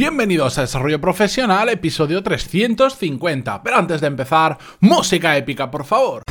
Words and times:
Bienvenidos 0.00 0.56
a 0.56 0.62
Desarrollo 0.62 0.98
Profesional, 0.98 1.68
episodio 1.68 2.22
350. 2.22 3.62
Pero 3.62 3.76
antes 3.76 4.00
de 4.00 4.06
empezar, 4.06 4.56
música 4.80 5.36
épica, 5.36 5.70
por 5.70 5.84
favor. 5.84 6.22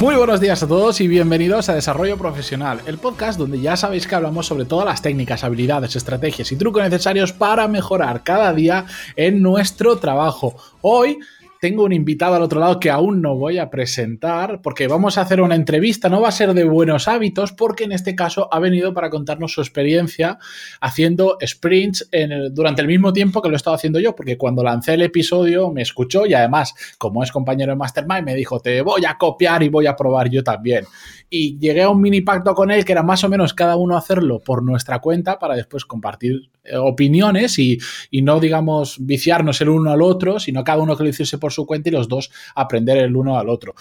Muy 0.00 0.14
buenos 0.14 0.40
días 0.40 0.62
a 0.62 0.68
todos 0.68 1.00
y 1.00 1.08
bienvenidos 1.08 1.68
a 1.68 1.74
Desarrollo 1.74 2.16
Profesional, 2.16 2.80
el 2.86 2.98
podcast 2.98 3.36
donde 3.36 3.60
ya 3.60 3.76
sabéis 3.76 4.06
que 4.06 4.14
hablamos 4.14 4.46
sobre 4.46 4.64
todas 4.64 4.86
las 4.86 5.02
técnicas, 5.02 5.42
habilidades, 5.42 5.96
estrategias 5.96 6.52
y 6.52 6.56
trucos 6.56 6.84
necesarios 6.84 7.32
para 7.32 7.66
mejorar 7.66 8.22
cada 8.22 8.52
día 8.52 8.86
en 9.16 9.42
nuestro 9.42 9.98
trabajo. 9.98 10.54
Hoy 10.82 11.18
tengo 11.60 11.84
un 11.84 11.92
invitado 11.92 12.34
al 12.34 12.42
otro 12.42 12.60
lado 12.60 12.78
que 12.78 12.90
aún 12.90 13.20
no 13.20 13.36
voy 13.36 13.58
a 13.58 13.70
presentar 13.70 14.60
porque 14.62 14.86
vamos 14.86 15.18
a 15.18 15.22
hacer 15.22 15.40
una 15.40 15.54
entrevista, 15.54 16.08
no 16.08 16.20
va 16.20 16.28
a 16.28 16.32
ser 16.32 16.54
de 16.54 16.64
buenos 16.64 17.08
hábitos 17.08 17.52
porque 17.52 17.84
en 17.84 17.92
este 17.92 18.14
caso 18.14 18.48
ha 18.52 18.58
venido 18.58 18.94
para 18.94 19.10
contarnos 19.10 19.52
su 19.52 19.60
experiencia 19.60 20.38
haciendo 20.80 21.38
sprints 21.44 22.08
durante 22.52 22.82
el 22.82 22.88
mismo 22.88 23.12
tiempo 23.12 23.42
que 23.42 23.48
lo 23.48 23.54
he 23.54 23.56
estado 23.56 23.76
haciendo 23.76 23.98
yo, 24.00 24.14
porque 24.14 24.38
cuando 24.38 24.62
lancé 24.62 24.94
el 24.94 25.02
episodio 25.02 25.70
me 25.70 25.82
escuchó 25.82 26.26
y 26.26 26.34
además, 26.34 26.74
como 26.98 27.22
es 27.22 27.32
compañero 27.32 27.72
de 27.72 27.76
Mastermind, 27.76 28.24
me 28.24 28.34
dijo, 28.34 28.60
te 28.60 28.80
voy 28.82 29.04
a 29.04 29.16
copiar 29.18 29.62
y 29.62 29.68
voy 29.68 29.86
a 29.86 29.96
probar 29.96 30.30
yo 30.30 30.44
también. 30.44 30.84
Y 31.30 31.58
llegué 31.58 31.82
a 31.82 31.90
un 31.90 32.00
mini 32.00 32.22
pacto 32.22 32.54
con 32.54 32.70
él 32.70 32.84
que 32.84 32.92
era 32.92 33.02
más 33.02 33.22
o 33.24 33.28
menos 33.28 33.52
cada 33.52 33.76
uno 33.76 33.96
hacerlo 33.96 34.40
por 34.40 34.62
nuestra 34.62 35.00
cuenta 35.00 35.38
para 35.38 35.56
después 35.56 35.84
compartir 35.84 36.50
opiniones 36.76 37.58
y, 37.58 37.78
no, 38.22 38.40
digamos, 38.40 38.96
viciarnos 39.00 39.60
el 39.60 39.68
uno 39.68 39.90
al 39.90 40.02
otro, 40.02 40.38
sino 40.38 40.64
cada 40.64 40.82
uno 40.82 40.96
que 40.96 41.04
lo 41.04 41.08
hiciese 41.08 41.38
por 41.38 41.52
su 41.52 41.66
cuenta 41.66 41.88
y 41.88 41.92
los 41.92 42.08
dos 42.08 42.30
aprender 42.54 42.98
el 42.98 43.16
uno 43.16 43.38
al 43.38 43.48
otro. 43.48 43.74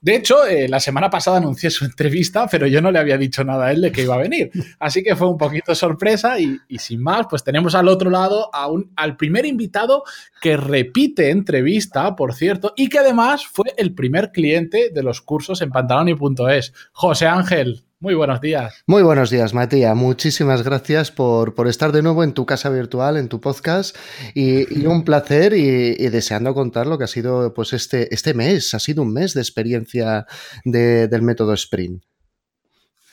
De 0.00 0.16
hecho, 0.16 0.46
eh, 0.46 0.68
la 0.68 0.80
semana 0.80 1.10
pasada 1.10 1.38
anuncié 1.38 1.70
su 1.70 1.84
entrevista, 1.84 2.46
pero 2.50 2.66
yo 2.66 2.80
no 2.80 2.90
le 2.90 2.98
había 2.98 3.18
dicho 3.18 3.44
nada 3.44 3.66
a 3.66 3.72
él 3.72 3.80
de 3.80 3.92
que 3.92 4.02
iba 4.02 4.14
a 4.14 4.18
venir. 4.18 4.50
Así 4.78 5.02
que 5.02 5.16
fue 5.16 5.28
un 5.28 5.38
poquito 5.38 5.74
sorpresa 5.74 6.38
y, 6.38 6.58
sin 6.78 7.02
más, 7.02 7.26
pues 7.28 7.44
tenemos 7.44 7.74
al 7.74 7.88
otro 7.88 8.10
lado 8.10 8.54
a 8.54 8.68
un, 8.68 8.92
al 8.96 9.16
primer 9.16 9.46
invitado 9.46 10.04
que 10.40 10.56
repite 10.56 11.30
entrevista, 11.30 12.16
por 12.16 12.34
cierto, 12.34 12.72
y 12.76 12.88
que 12.88 12.98
además 12.98 13.46
fue 13.46 13.74
el 13.76 13.94
primer 13.94 14.32
cliente 14.32 14.90
de 14.92 15.02
los 15.02 15.20
cursos 15.20 15.60
en 15.62 15.70
pantaloni.es. 15.70 16.72
José 16.92 17.26
Ángel, 17.26 17.84
muy 18.00 18.14
buenos 18.14 18.40
días. 18.40 18.82
Muy 18.86 19.02
buenos 19.02 19.28
días, 19.28 19.52
Matías. 19.52 19.94
Muchísimas 19.94 20.62
gracias 20.62 21.10
por, 21.10 21.54
estar 21.68 21.92
de 21.92 22.02
nuevo 22.02 22.24
en 22.24 22.32
tu 22.32 22.46
casa 22.46 22.70
virtual, 22.70 23.18
en 23.18 23.28
tu 23.28 23.40
podcast. 23.40 23.94
Y, 24.34 24.86
un 24.86 25.04
placer 25.04 25.52
y, 25.52 26.08
deseando 26.08 26.54
contar 26.54 26.86
lo 26.86 26.96
que 26.96 27.04
ha 27.04 27.08
sido 27.08 27.52
pues 27.52 27.74
este, 27.74 28.12
este 28.14 28.32
mes. 28.32 28.72
Ha 28.72 28.78
sido 28.78 29.02
un 29.02 29.12
mes 29.12 29.34
de 29.34 29.42
experiencia 29.42 30.26
del 30.64 31.22
método 31.22 31.52
Sprint. 31.52 32.02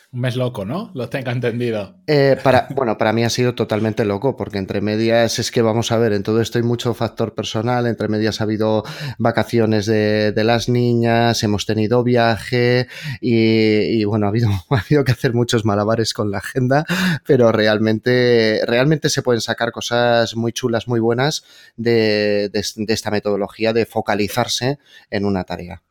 Un 0.09 0.21
mes 0.21 0.37
loco, 0.37 0.63
¿no? 0.63 0.89
Lo 0.93 1.09
tenga 1.09 1.33
entendido. 1.33 1.97
Eh, 2.07 2.37
bueno, 2.75 2.97
para 2.97 3.11
mí 3.11 3.25
ha 3.25 3.29
sido 3.29 3.55
totalmente 3.55 4.05
loco, 4.05 4.37
porque 4.37 4.57
entre 4.57 4.79
medias 4.79 5.37
es 5.37 5.51
que 5.51 5.61
vamos 5.61 5.91
a 5.91 5.97
ver, 5.97 6.13
en 6.13 6.23
todo 6.23 6.39
esto 6.39 6.57
hay 6.57 6.63
mucho 6.63 6.93
factor 6.93 7.35
personal, 7.35 7.85
entre 7.87 8.07
medias 8.07 8.39
ha 8.39 8.45
habido 8.45 8.85
vacaciones 9.17 9.85
de, 9.85 10.33
las 10.45 10.69
niñas, 10.69 11.43
hemos 11.43 11.65
tenido 11.65 12.03
viaje 12.03 12.87
y, 13.19 14.05
bueno, 14.05 14.27
ha 14.27 14.29
habido, 14.29 14.49
ha 14.69 14.79
habido 14.79 15.03
que 15.03 15.11
hacer 15.11 15.33
muchos 15.33 15.65
malabares 15.65 16.13
con 16.13 16.31
la 16.31 16.37
agenda, 16.37 16.85
pero 17.25 17.51
realmente, 17.51 18.61
realmente 18.65 19.09
se 19.09 19.21
pueden 19.21 19.41
sacar 19.41 19.73
cosas 19.73 20.37
muy 20.37 20.53
chulas, 20.53 20.87
muy 20.87 21.01
buenas 21.01 21.43
de 21.75 22.49
esta 22.53 23.11
metodología 23.11 23.73
de 23.73 23.85
focalizarse 23.85 24.79
en 25.09 25.25
una 25.25 25.43
tarea. 25.43 25.83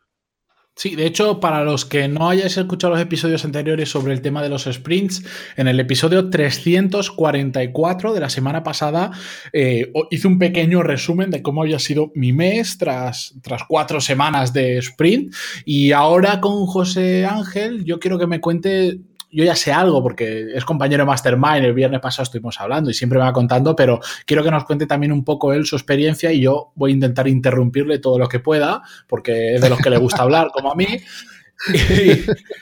Sí, 0.79 0.95
de 0.95 1.07
hecho, 1.07 1.41
para 1.41 1.65
los 1.65 1.87
que 1.87 2.07
no 2.07 2.29
hayáis 2.29 2.59
escuchado 2.59 2.93
los 2.93 3.03
episodios 3.03 3.47
anteriores 3.47 3.89
sobre 3.89 4.13
el 4.13 4.21
tema 4.21 4.43
de 4.43 4.51
los 4.51 4.65
sprints, 4.65 5.25
en 5.57 5.69
el 5.69 5.81
episodio 5.81 6.29
344 6.29 8.13
de 8.13 8.21
la 8.21 8.29
semana 8.29 8.63
pasada 8.63 9.11
eh, 9.55 9.91
hice 10.11 10.29
un 10.29 10.39
pequeño 10.39 10.83
resumen 10.83 11.31
de 11.31 11.41
cómo 11.41 11.63
había 11.63 11.79
sido 11.79 12.13
mi 12.15 12.35
mes 12.35 12.77
tras, 12.77 13.37
tras 13.41 13.63
cuatro 13.67 14.03
semanas 14.03 14.53
de 14.53 14.77
sprint. 14.77 15.35
Y 15.65 15.93
ahora 15.93 16.43
con 16.43 16.67
José 16.67 17.25
Ángel, 17.25 17.87
yo 17.87 17.99
quiero 17.99 18.19
que 18.19 18.27
me 18.27 18.43
cuente 18.43 18.99
yo 19.37 19.45
ya 19.45 19.55
sé 19.55 19.71
algo 19.71 20.03
porque 20.03 20.47
es 20.55 20.65
compañero 20.65 21.03
de 21.03 21.09
Mastermind, 21.09 21.63
el 21.63 21.75
viernes 21.75 22.01
pasado 22.01 22.23
estuvimos 22.23 22.59
hablando 22.59 22.89
y 22.89 22.95
siempre 22.95 23.19
me 23.19 23.27
va 23.27 23.35
contando, 23.35 23.77
pero 23.77 24.01
quiero 24.25 24.43
que 24.43 24.51
nos 24.51 24.65
cuente 24.65 24.87
también 24.87 25.13
un 25.13 25.25
poco 25.25 25.53
él 25.53 25.67
su 25.67 25.77
experiencia 25.77 26.33
y 26.33 26.41
yo 26.41 26.73
voy 26.75 26.93
a 26.93 26.95
intentar 26.95 27.29
interrumpirle 27.29 27.99
todo 27.99 28.19
lo 28.19 28.29
que 28.29 28.41
pueda, 28.41 28.81
porque 29.07 29.57
es 29.57 29.61
de 29.61 29.69
los 29.69 29.79
que 29.79 29.91
le 29.91 29.99
gusta 29.99 30.23
hablar, 30.23 30.49
como 30.55 30.73
a 30.73 30.75
mí. 30.75 30.87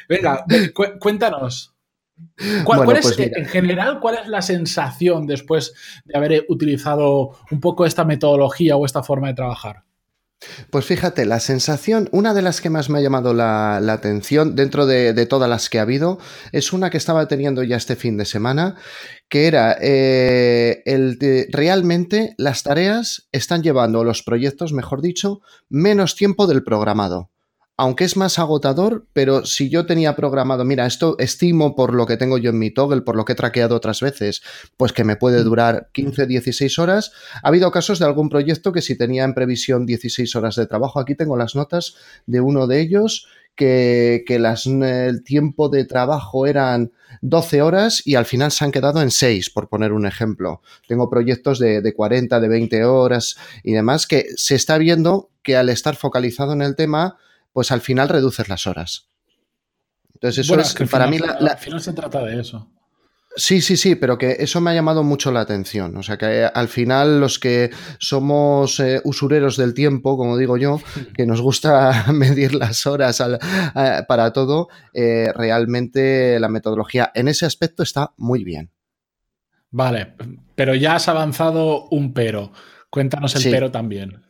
venga, 0.09 0.45
cuéntanos. 0.99 1.77
¿Cuál, 2.65 2.97
es, 2.97 3.03
pues 3.03 3.19
en 3.21 3.47
general, 3.47 4.01
cuál 4.01 4.17
es 4.17 4.27
la 4.27 4.43
sensación 4.43 5.29
después 5.29 5.75
de 6.05 6.17
haber 6.17 6.45
utilizado 6.49 7.39
un 7.53 7.61
poco 7.61 7.87
esta 7.87 8.05
metodología 8.05 8.77
o 8.77 8.85
esta 8.85 9.05
forma 9.05 9.29
de 9.29 9.35
trabajar? 9.35 9.85
Pues 10.71 10.85
fíjate, 10.85 11.27
la 11.27 11.41
sensación, 11.41 12.09
una 12.13 12.35
de 12.35 12.43
las 12.43 12.61
que 12.61 12.71
más 12.71 12.91
me 12.91 12.99
ha 12.99 13.03
llamado 13.03 13.35
la, 13.35 13.77
atención 13.77 14.55
dentro 14.57 14.87
de, 14.87 15.27
todas 15.27 15.49
las 15.49 15.69
que 15.69 15.79
ha 15.79 15.83
habido, 15.83 16.19
es 16.53 16.73
una 16.73 16.91
que 16.91 16.99
estaba 16.99 17.29
teniendo 17.29 17.63
ya 17.63 17.77
este 17.77 17.97
fin 17.97 18.17
de 18.17 18.25
semana, 18.25 18.77
que 19.29 19.47
era 19.47 19.77
eh, 19.81 20.83
el 20.87 21.19
realmente 21.51 22.35
las 22.39 22.63
tareas 22.63 23.29
están 23.33 23.63
llevando, 23.63 24.05
los 24.05 24.23
proyectos, 24.23 24.73
mejor 24.73 25.03
dicho, 25.03 25.41
menos 25.69 26.17
tiempo 26.17 26.47
del 26.47 26.65
programado 26.65 27.34
aunque 27.77 28.05
es 28.05 28.17
más 28.17 28.39
agotador, 28.39 29.07
pero 29.13 29.45
si 29.45 29.69
yo 29.69 29.85
tenía 29.85 30.15
programado, 30.15 30.65
mira, 30.65 30.87
esto 30.87 31.17
estimo 31.19 31.75
por 31.75 31.93
lo 31.93 32.07
que 32.07 32.17
tengo 32.17 32.39
yo 32.39 32.51
en 32.51 32.59
mi 32.59 32.71
toggle, 32.71 33.03
por 33.03 33.17
lo 33.17 33.25
que 33.25 33.33
he 33.33 33.37
traqueado 33.37 33.75
otras 33.75 34.01
veces, 34.01 34.43
pues 34.77 34.93
que 34.93 35.03
me 35.03 35.17
puede 35.17 35.41
mm. 35.41 35.45
durar 35.45 35.89
15, 35.93 36.27
16 36.27 36.79
horas. 36.79 37.13
Ha 37.43 37.49
habido 37.49 37.73
casos 37.73 37.99
de 37.99 38.05
algún 38.05 38.29
proyecto 38.29 38.73
que 38.73 38.83
si 38.83 38.97
tenía 38.97 39.25
en 39.25 39.35
previsión 39.35 39.87
16 39.87 40.37
horas 40.37 40.55
de 40.55 40.67
trabajo, 40.67 41.01
aquí 41.01 41.17
tengo 41.17 41.37
las 41.37 41.57
notas 41.57 41.97
de 42.27 42.41
uno 42.41 42.69
de 42.69 42.81
ellos, 42.81 43.27
que, 43.57 44.25
las, 44.39 44.67
el 44.67 45.23
tiempo 45.25 45.69
de 45.69 45.85
trabajo 45.85 46.47
eran 46.47 46.93
12 47.23 47.63
horas 47.63 48.03
y 48.05 48.15
al 48.15 48.25
final 48.25 48.53
se 48.53 48.65
han 48.65 48.73
quedado 48.73 49.01
en 49.03 49.11
6, 49.11 49.51
por 49.51 49.69
poner 49.69 49.93
un 49.93 50.07
ejemplo. 50.07 50.61
Tengo 50.87 51.11
proyectos 51.11 51.59
de, 51.59 51.81
de 51.81 51.95
40, 51.95 52.39
de 52.41 52.49
20 52.49 52.85
horas 52.85 53.37
y 53.63 53.73
demás 53.73 54.07
que 54.07 54.27
se 54.37 54.55
está 54.55 54.79
viendo 54.79 55.31
que 55.43 55.57
al 55.57 55.69
estar 55.69 55.95
focalizado 55.95 56.53
en 56.53 56.63
el 56.63 56.75
tema, 56.75 57.19
pues 57.55 57.73
al 57.73 57.81
final 57.81 58.11
reduces 58.11 58.49
las 58.51 58.67
horas. 58.67 59.09
Entonces, 60.13 60.45
eso 60.45 60.59
es, 60.59 60.75
que 60.75 60.87
para 60.87 61.07
mí. 61.07 61.19
La, 61.19 61.53
Al 61.53 61.59
final 61.59 61.81
se 61.81 61.93
trata 61.95 62.23
de 62.25 62.41
eso. 62.41 62.71
Sí, 63.37 63.61
sí, 63.61 63.77
sí, 63.77 63.95
pero 63.95 64.19
que 64.19 64.37
eso 64.39 64.61
me 64.61 64.71
ha 64.71 64.75
llamado 64.75 65.03
mucho 65.03 65.33
la 65.33 65.41
atención. 65.41 65.97
O 65.97 66.03
sea, 66.03 66.19
que 66.19 66.43
eh, 66.43 66.51
al 66.53 66.69
final 66.69 67.21
los 67.21 67.39
que 67.39 67.71
somos 67.99 68.79
eh, 68.81 69.01
usureros 69.05 69.57
del 69.57 69.73
tiempo, 69.73 70.17
como 70.17 70.37
digo 70.37 70.57
yo, 70.57 70.81
que 71.17 71.27
nos 71.27 71.41
gusta 71.41 72.07
medir 72.13 72.55
las 72.55 72.87
horas 72.87 73.23
para 74.09 74.33
todo, 74.33 74.69
eh, 74.93 75.33
realmente 75.35 76.39
la 76.41 76.49
metodología 76.49 77.13
en 77.15 77.29
ese 77.29 77.47
aspecto 77.47 77.83
está 77.83 78.13
muy 78.17 78.45
bien. 78.45 78.71
Vale, 79.71 80.15
pero 80.55 80.75
ya 80.75 80.97
has 80.97 81.09
avanzado 81.09 81.89
un 81.89 82.13
pero. 82.15 82.53
Cuéntanos 82.91 83.35
el 83.37 83.51
pero 83.51 83.71
también. 83.73 84.25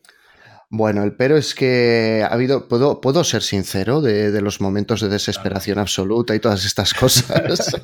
Bueno, 0.76 1.04
el 1.04 1.12
pero 1.12 1.36
es 1.36 1.54
que 1.54 2.26
ha 2.28 2.34
habido, 2.34 2.66
puedo, 2.66 3.00
puedo 3.00 3.22
ser 3.22 3.42
sincero, 3.42 4.00
de, 4.00 4.40
los 4.40 4.60
momentos 4.60 5.00
de 5.00 5.08
desesperación 5.08 5.78
absoluta 5.78 6.34
y 6.34 6.40
todas 6.40 6.64
estas 6.64 6.92
cosas. 6.92 7.76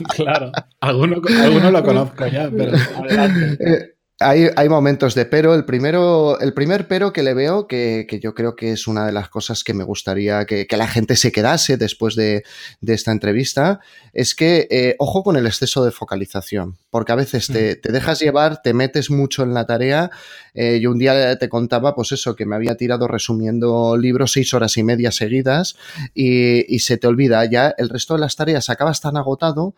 claro, 0.16 0.50
alguno, 0.80 1.20
alguno, 1.42 1.70
lo 1.70 1.84
conozco 1.84 2.26
ya, 2.26 2.50
pero 2.50 2.72
adelante. 2.96 3.96
Hay, 4.20 4.68
momentos 4.68 5.14
de 5.14 5.26
pero. 5.26 5.54
El 5.54 5.64
primero, 5.64 6.40
el 6.40 6.52
primer 6.52 6.88
pero 6.88 7.12
que 7.12 7.22
le 7.22 7.34
veo, 7.34 7.68
que, 7.68 8.06
yo 8.20 8.34
creo 8.34 8.56
que 8.56 8.72
es 8.72 8.88
una 8.88 9.06
de 9.06 9.12
las 9.12 9.28
cosas 9.28 9.62
que 9.62 9.74
me 9.74 9.84
gustaría 9.84 10.44
que, 10.44 10.66
la 10.76 10.88
gente 10.88 11.14
se 11.14 11.30
quedase 11.30 11.76
después 11.76 12.16
de, 12.16 12.42
esta 12.84 13.12
entrevista, 13.12 13.78
es 14.12 14.34
que 14.34 14.66
eh, 14.70 14.96
ojo 14.98 15.22
con 15.22 15.36
el 15.36 15.46
exceso 15.46 15.84
de 15.84 15.92
focalización, 15.92 16.78
porque 16.90 17.12
a 17.12 17.14
veces 17.14 17.46
te, 17.46 17.76
mm. 17.76 17.92
dejas 17.92 18.18
llevar, 18.18 18.60
te 18.60 18.74
metes 18.74 19.08
mucho 19.08 19.44
en 19.44 19.54
la 19.54 19.66
tarea. 19.66 20.10
Eh, 20.52 20.80
yo 20.80 20.90
un 20.90 20.98
día 20.98 21.38
te 21.38 21.48
contaba, 21.48 21.94
pues 21.94 22.10
eso, 22.10 22.34
que 22.34 22.44
me 22.44 22.56
había 22.56 22.76
tirado 22.76 23.06
resumiendo 23.06 23.96
libros 23.96 24.32
seis 24.32 24.52
horas 24.52 24.76
y 24.78 24.82
media 24.82 25.12
seguidas 25.12 25.76
y, 26.12 26.74
y 26.74 26.80
se 26.80 26.96
te 26.96 27.06
olvida 27.06 27.44
ya 27.44 27.72
el 27.78 27.88
resto 27.88 28.14
de 28.14 28.20
las 28.20 28.34
tareas, 28.34 28.68
acabas 28.68 29.00
tan 29.00 29.16
agotado 29.16 29.74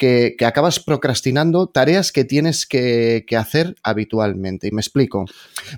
que, 0.00 0.34
acabas 0.46 0.80
procrastinando 0.80 1.66
tareas 1.66 2.10
que 2.10 2.24
tienes 2.24 2.66
que, 2.66 3.22
hacer 3.36 3.76
habitualmente. 3.82 4.68
Y 4.68 4.70
me 4.70 4.80
explico. 4.80 5.26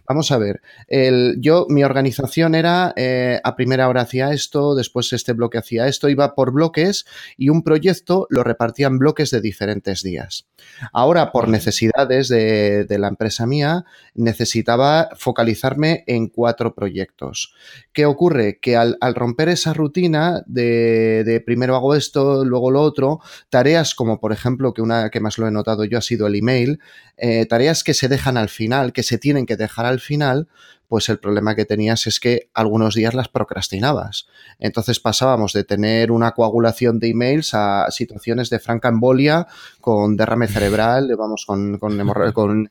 Vamos 0.08 0.30
a 0.30 0.38
ver, 0.38 0.62
el, 0.86 1.38
yo, 1.40 1.66
mi 1.68 1.82
organización 1.82 2.54
era, 2.54 2.94
eh, 2.96 3.40
a 3.42 3.56
primera 3.56 3.88
hora 3.88 4.02
hacía 4.02 4.32
esto, 4.32 4.76
después 4.76 5.12
este 5.12 5.32
bloque 5.32 5.58
hacía 5.58 5.88
esto, 5.88 6.08
iba 6.08 6.36
por 6.36 6.52
bloques 6.52 7.04
y 7.36 7.48
un 7.48 7.62
proyecto 7.64 8.28
lo 8.30 8.44
repartía 8.44 8.86
en 8.86 8.98
bloques 8.98 9.32
de 9.32 9.40
diferentes 9.40 10.04
días. 10.04 10.46
Ahora, 10.92 11.32
por 11.32 11.48
necesidades 11.48 12.28
de, 12.28 12.86
la 12.88 13.08
empresa 13.08 13.46
mía, 13.46 13.84
necesitaba 14.14 15.08
focalizarme 15.16 16.04
en 16.06 16.28
cuatro 16.28 16.74
proyectos. 16.74 17.54
¿Qué 17.92 18.06
ocurre? 18.06 18.60
Que 18.60 18.76
al, 18.76 18.96
romper 19.16 19.48
esa 19.48 19.72
rutina 19.72 20.42
de, 20.46 21.24
de 21.24 21.40
primero 21.40 21.74
hago 21.74 21.96
esto, 21.96 22.44
luego 22.44 22.70
lo 22.70 22.82
otro, 22.82 23.18
tareas 23.50 23.94
como 23.96 24.11
por 24.20 24.32
ejemplo, 24.32 24.74
que 24.74 24.82
una 24.82 25.10
que 25.10 25.20
más 25.20 25.38
lo 25.38 25.46
he 25.46 25.50
notado 25.50 25.84
yo 25.84 25.98
ha 25.98 26.02
sido 26.02 26.26
el 26.26 26.34
email, 26.34 26.80
eh, 27.16 27.46
tareas 27.46 27.84
que 27.84 27.94
se 27.94 28.08
dejan 28.08 28.36
al 28.36 28.48
final, 28.48 28.92
que 28.92 29.02
se 29.02 29.18
tienen 29.18 29.46
que 29.46 29.56
dejar 29.56 29.86
al 29.86 30.00
final, 30.00 30.48
pues 30.92 31.08
el 31.08 31.18
problema 31.18 31.54
que 31.54 31.64
tenías 31.64 32.06
es 32.06 32.20
que 32.20 32.50
algunos 32.52 32.94
días 32.94 33.14
las 33.14 33.30
procrastinabas. 33.30 34.26
Entonces 34.58 35.00
pasábamos 35.00 35.54
de 35.54 35.64
tener 35.64 36.12
una 36.12 36.32
coagulación 36.32 36.98
de 36.98 37.08
emails 37.08 37.54
a 37.54 37.90
situaciones 37.90 38.50
de 38.50 38.58
franca 38.58 38.90
embolia 38.90 39.46
con 39.80 40.18
derrame 40.18 40.48
cerebral, 40.48 41.10
vamos, 41.18 41.46
con, 41.46 41.78
con, 41.78 41.96
con 42.34 42.70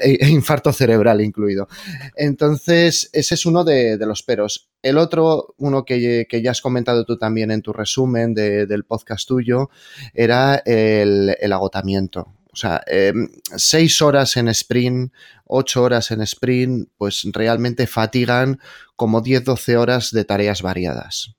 e, 0.00 0.16
e 0.20 0.28
infarto 0.28 0.72
cerebral 0.72 1.20
incluido. 1.20 1.66
Entonces, 2.14 3.10
ese 3.12 3.34
es 3.34 3.44
uno 3.46 3.64
de, 3.64 3.98
los 3.98 4.22
peros. 4.22 4.70
El 4.80 4.96
otro, 4.96 5.56
uno 5.56 5.84
que, 5.84 6.24
ya 6.40 6.52
has 6.52 6.62
comentado 6.62 7.04
tú 7.04 7.18
también 7.18 7.50
en 7.50 7.62
tu 7.62 7.72
resumen 7.72 8.32
del 8.32 8.84
podcast 8.84 9.26
tuyo, 9.26 9.70
era 10.14 10.62
el, 10.64 11.36
el 11.40 11.52
agotamiento. 11.52 12.28
O 12.56 12.58
sea, 12.58 12.80
em, 12.86 13.28
seis 13.58 14.00
horas 14.00 14.38
en 14.38 14.48
sprint, 14.48 15.12
ocho 15.44 15.82
horas 15.82 16.10
en 16.10 16.22
sprint, 16.22 16.88
pues 16.96 17.28
realmente 17.30 17.86
fatigan 17.86 18.60
como 18.96 19.22
10-12 19.22 19.76
horas 19.76 20.10
de 20.10 20.24
tareas 20.24 20.62
variadas. 20.62 21.36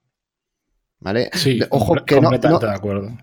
¿Vale? 1.00 1.31
Sí, 1.34 1.60
ojo 1.72 1.96
que 2.06 2.22
no, 2.22 2.30
no, 2.30 2.60
de 2.60 2.69
acuerdo. 2.69 3.18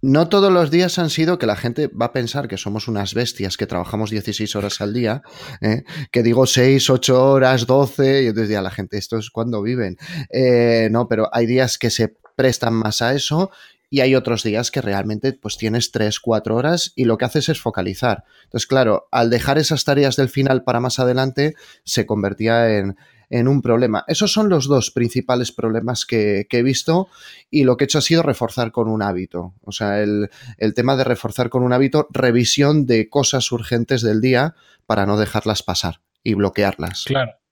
No 0.00 0.30
todos 0.30 0.50
los 0.50 0.70
días 0.70 0.98
han 0.98 1.10
sido 1.10 1.38
que 1.38 1.44
la 1.44 1.56
gente 1.56 1.88
va 1.88 2.06
a 2.06 2.12
pensar 2.14 2.48
que 2.48 2.56
somos 2.56 2.88
unas 2.88 3.12
bestias 3.12 3.58
que 3.58 3.66
trabajamos 3.66 4.08
16 4.08 4.56
horas 4.56 4.80
al 4.80 4.94
día, 4.94 5.20
¿eh? 5.60 5.84
que 6.10 6.22
digo 6.22 6.46
6, 6.46 6.88
8 6.88 7.30
horas, 7.30 7.66
12, 7.66 8.22
y 8.22 8.26
entonces 8.28 8.50
ya 8.50 8.62
la 8.62 8.70
gente, 8.70 8.96
esto 8.96 9.18
es 9.18 9.28
cuando 9.28 9.60
viven. 9.60 9.98
Eh, 10.30 10.88
no, 10.90 11.08
pero 11.08 11.28
hay 11.30 11.44
días 11.44 11.76
que 11.76 11.90
se 11.90 12.16
prestan 12.36 12.72
más 12.72 13.02
a 13.02 13.14
eso 13.14 13.50
y 13.94 14.00
hay 14.00 14.16
otros 14.16 14.42
días 14.42 14.72
que 14.72 14.80
realmente 14.80 15.34
pues 15.34 15.56
tienes 15.56 15.92
3, 15.92 16.18
4 16.18 16.56
horas 16.56 16.92
y 16.96 17.04
lo 17.04 17.16
que 17.16 17.26
haces 17.26 17.48
es 17.48 17.60
focalizar. 17.60 18.24
Entonces, 18.42 18.66
claro, 18.66 19.06
al 19.12 19.30
dejar 19.30 19.56
esas 19.56 19.84
tareas 19.84 20.16
del 20.16 20.28
final 20.28 20.64
para 20.64 20.80
más 20.80 20.98
adelante, 20.98 21.54
se 21.84 22.04
convertía 22.04 22.76
en, 22.76 22.96
un 23.30 23.62
problema. 23.62 24.04
Esos 24.08 24.32
son 24.32 24.48
los 24.48 24.66
dos 24.66 24.90
principales 24.90 25.52
problemas 25.52 26.06
que, 26.06 26.48
he 26.50 26.62
visto 26.64 27.06
y 27.52 27.62
lo 27.62 27.76
que 27.76 27.84
he 27.84 27.86
hecho 27.86 27.98
ha 27.98 28.02
sido 28.02 28.24
reforzar 28.24 28.72
con 28.72 28.88
un 28.88 29.00
hábito. 29.00 29.54
O 29.62 29.70
sea, 29.70 30.02
el, 30.02 30.28
el 30.58 30.74
tema 30.74 30.96
de 30.96 31.04
reforzar 31.04 31.48
con 31.48 31.62
un 31.62 31.72
hábito, 31.72 32.08
revisión 32.10 32.86
de 32.86 33.08
cosas 33.08 33.52
urgentes 33.52 34.02
del 34.02 34.20
día 34.20 34.56
para 34.86 35.06
no 35.06 35.16
dejarlas 35.16 35.62
pasar 35.62 36.00
y 36.24 36.34
bloquearlas. 36.34 37.04
Claro 37.04 37.43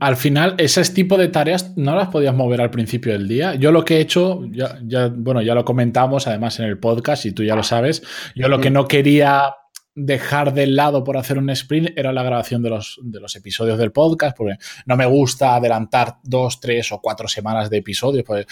al 0.00 0.16
final, 0.16 0.54
ese 0.58 0.82
tipo 0.92 1.16
de 1.16 1.28
tareas 1.28 1.76
no 1.76 1.96
las 1.96 2.08
podías 2.08 2.34
mover 2.34 2.60
al 2.60 2.70
principio 2.70 3.12
del 3.12 3.26
día. 3.26 3.54
Yo 3.56 3.72
lo 3.72 3.84
que 3.84 3.96
he 3.96 4.00
hecho, 4.00 4.42
ya, 4.50 5.12
bueno, 5.12 5.42
ya 5.42 5.54
lo 5.54 5.64
comentamos 5.64 6.26
además 6.26 6.60
en 6.60 6.66
el 6.66 6.78
podcast 6.78 7.26
y 7.26 7.32
tú 7.32 7.42
ya 7.42 7.56
lo 7.56 7.62
sabes, 7.62 8.02
yo 8.34 8.48
lo 8.48 8.60
que 8.60 8.70
no 8.70 8.86
quería 8.86 9.54
dejar 10.00 10.54
de 10.54 10.68
lado 10.68 11.02
por 11.02 11.16
hacer 11.16 11.38
un 11.38 11.50
sprint 11.50 11.90
era 11.96 12.12
la 12.12 12.22
grabación 12.22 12.62
de 12.62 12.70
los, 12.70 13.00
de 13.02 13.18
los 13.18 13.34
episodios 13.34 13.78
del 13.78 13.90
podcast, 13.90 14.36
porque 14.36 14.56
no 14.86 14.96
me 14.96 15.06
gusta 15.06 15.56
adelantar 15.56 16.18
dos, 16.22 16.60
tres 16.60 16.92
o 16.92 17.00
cuatro 17.00 17.26
semanas 17.26 17.68
de 17.68 17.78
episodios, 17.78 18.24
pues 18.24 18.46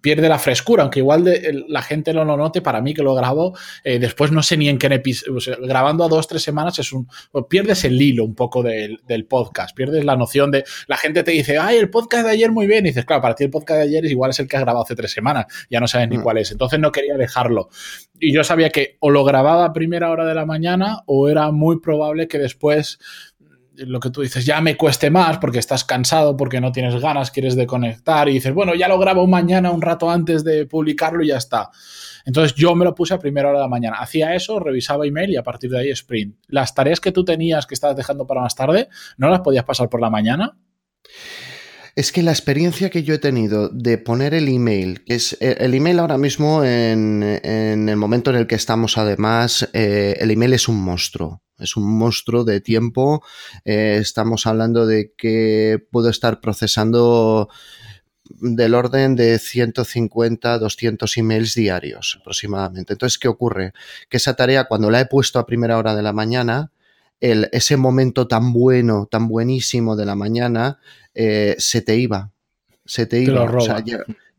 pierde 0.00 0.28
la 0.28 0.38
frescura, 0.38 0.84
aunque 0.84 1.00
igual 1.00 1.24
de, 1.24 1.64
la 1.68 1.82
gente 1.82 2.12
no 2.14 2.24
lo 2.24 2.36
note, 2.36 2.62
para 2.62 2.80
mí 2.80 2.94
que 2.94 3.02
lo 3.02 3.14
grabo, 3.14 3.56
eh, 3.82 3.98
después 3.98 4.30
no 4.30 4.42
sé 4.42 4.56
ni 4.56 4.68
en 4.68 4.78
qué 4.78 4.86
episodio, 4.86 5.56
grabando 5.62 6.04
a 6.04 6.08
dos, 6.08 6.28
tres 6.28 6.42
semanas 6.42 6.78
es 6.78 6.92
un, 6.92 7.08
pues 7.32 7.46
pierdes 7.48 7.84
el 7.84 8.00
hilo 8.00 8.24
un 8.24 8.36
poco 8.36 8.62
del, 8.62 9.00
del, 9.06 9.26
podcast, 9.26 9.74
pierdes 9.74 10.04
la 10.04 10.16
noción 10.16 10.52
de, 10.52 10.64
la 10.86 10.96
gente 10.96 11.24
te 11.24 11.32
dice, 11.32 11.58
ay, 11.58 11.78
el 11.78 11.90
podcast 11.90 12.24
de 12.26 12.30
ayer 12.30 12.52
muy 12.52 12.68
bien, 12.68 12.86
y 12.86 12.90
dices, 12.90 13.04
claro, 13.04 13.20
para 13.20 13.34
ti 13.34 13.44
el 13.44 13.50
podcast 13.50 13.78
de 13.78 13.84
ayer 13.84 14.04
es 14.04 14.12
igual 14.12 14.30
es 14.30 14.38
el 14.38 14.46
que 14.46 14.56
has 14.56 14.62
grabado 14.62 14.84
hace 14.84 14.94
tres 14.94 15.10
semanas, 15.10 15.46
ya 15.68 15.80
no 15.80 15.88
sabes 15.88 16.08
ni 16.08 16.18
mm. 16.18 16.22
cuál 16.22 16.38
es, 16.38 16.52
entonces 16.52 16.78
no 16.78 16.92
quería 16.92 17.16
dejarlo. 17.16 17.68
Y 18.20 18.32
yo 18.32 18.44
sabía 18.44 18.70
que 18.70 18.96
o 19.00 19.10
lo 19.10 19.24
grababa 19.24 19.64
a 19.64 19.72
primera 19.72 20.10
hora 20.10 20.24
de 20.24 20.34
la 20.34 20.46
mañana, 20.46 20.83
o 21.06 21.28
era 21.28 21.50
muy 21.50 21.80
probable 21.80 22.28
que 22.28 22.38
después 22.38 22.98
lo 23.76 24.00
que 24.00 24.10
tú 24.10 24.22
dices, 24.22 24.46
ya 24.46 24.60
me 24.60 24.76
cueste 24.76 25.10
más 25.10 25.38
porque 25.38 25.58
estás 25.58 25.84
cansado, 25.84 26.36
porque 26.36 26.60
no 26.60 26.72
tienes 26.72 27.00
ganas, 27.00 27.30
quieres 27.30 27.56
desconectar 27.56 28.28
y 28.28 28.34
dices, 28.34 28.54
bueno, 28.54 28.74
ya 28.74 28.88
lo 28.88 28.98
grabo 28.98 29.26
mañana 29.26 29.70
un 29.70 29.82
rato 29.82 30.10
antes 30.10 30.44
de 30.44 30.66
publicarlo 30.66 31.22
y 31.22 31.28
ya 31.28 31.36
está. 31.36 31.70
Entonces 32.24 32.54
yo 32.54 32.74
me 32.74 32.84
lo 32.84 32.94
puse 32.94 33.14
a 33.14 33.18
primera 33.18 33.48
hora 33.48 33.58
de 33.58 33.64
la 33.64 33.68
mañana. 33.68 33.96
Hacía 33.98 34.34
eso, 34.34 34.60
revisaba 34.60 35.06
email 35.06 35.30
y 35.30 35.36
a 35.36 35.42
partir 35.42 35.70
de 35.70 35.80
ahí 35.80 35.90
sprint. 35.90 36.36
Las 36.48 36.74
tareas 36.74 37.00
que 37.00 37.12
tú 37.12 37.24
tenías 37.24 37.66
que 37.66 37.74
estabas 37.74 37.96
dejando 37.96 38.26
para 38.26 38.42
más 38.42 38.54
tarde, 38.54 38.88
¿no 39.16 39.28
las 39.28 39.40
podías 39.40 39.64
pasar 39.64 39.88
por 39.88 40.00
la 40.00 40.10
mañana? 40.10 40.56
Es 41.96 42.10
que 42.10 42.24
la 42.24 42.32
experiencia 42.32 42.90
que 42.90 43.04
yo 43.04 43.14
he 43.14 43.18
tenido 43.18 43.68
de 43.68 43.98
poner 43.98 44.34
el 44.34 44.48
email, 44.48 45.04
que 45.04 45.14
es 45.14 45.36
eh, 45.40 45.56
el 45.60 45.74
email 45.74 46.00
ahora 46.00 46.18
mismo 46.18 46.64
en, 46.64 47.22
el 47.22 47.96
momento 47.96 48.30
en 48.30 48.36
el 48.36 48.48
que 48.48 48.56
estamos 48.56 48.98
además, 48.98 49.68
eh, 49.72 50.16
el 50.18 50.32
email 50.32 50.54
es 50.54 50.66
un 50.68 50.82
monstruo. 50.82 51.42
Es 51.56 51.76
un 51.76 51.88
monstruo 51.96 52.42
de 52.42 52.60
tiempo. 52.60 53.22
Eh, 53.64 53.98
estamos 54.00 54.46
hablando 54.46 54.86
de 54.86 55.12
que 55.16 55.78
puedo 55.92 56.08
estar 56.08 56.40
procesando 56.40 57.48
del 58.24 58.74
orden 58.74 59.14
de 59.14 59.38
150, 59.38 60.58
200 60.58 61.16
emails 61.16 61.54
diarios 61.54 62.18
aproximadamente. 62.20 62.94
Entonces, 62.94 63.18
¿qué 63.18 63.28
ocurre? 63.28 63.72
Que 64.08 64.16
esa 64.16 64.34
tarea, 64.34 64.64
cuando 64.64 64.90
la 64.90 65.00
he 65.00 65.06
puesto 65.06 65.38
a 65.38 65.46
primera 65.46 65.78
hora 65.78 65.94
de 65.94 66.02
la 66.02 66.12
mañana, 66.12 66.72
el, 67.20 67.48
ese 67.52 67.76
momento 67.76 68.28
tan 68.28 68.52
bueno, 68.52 69.08
tan 69.10 69.28
buenísimo 69.28 69.96
de 69.96 70.06
la 70.06 70.14
mañana, 70.14 70.78
eh, 71.14 71.56
se 71.58 71.80
te 71.80 71.96
iba. 71.96 72.32
Se 72.84 73.06
te, 73.06 73.20
iba. 73.20 73.46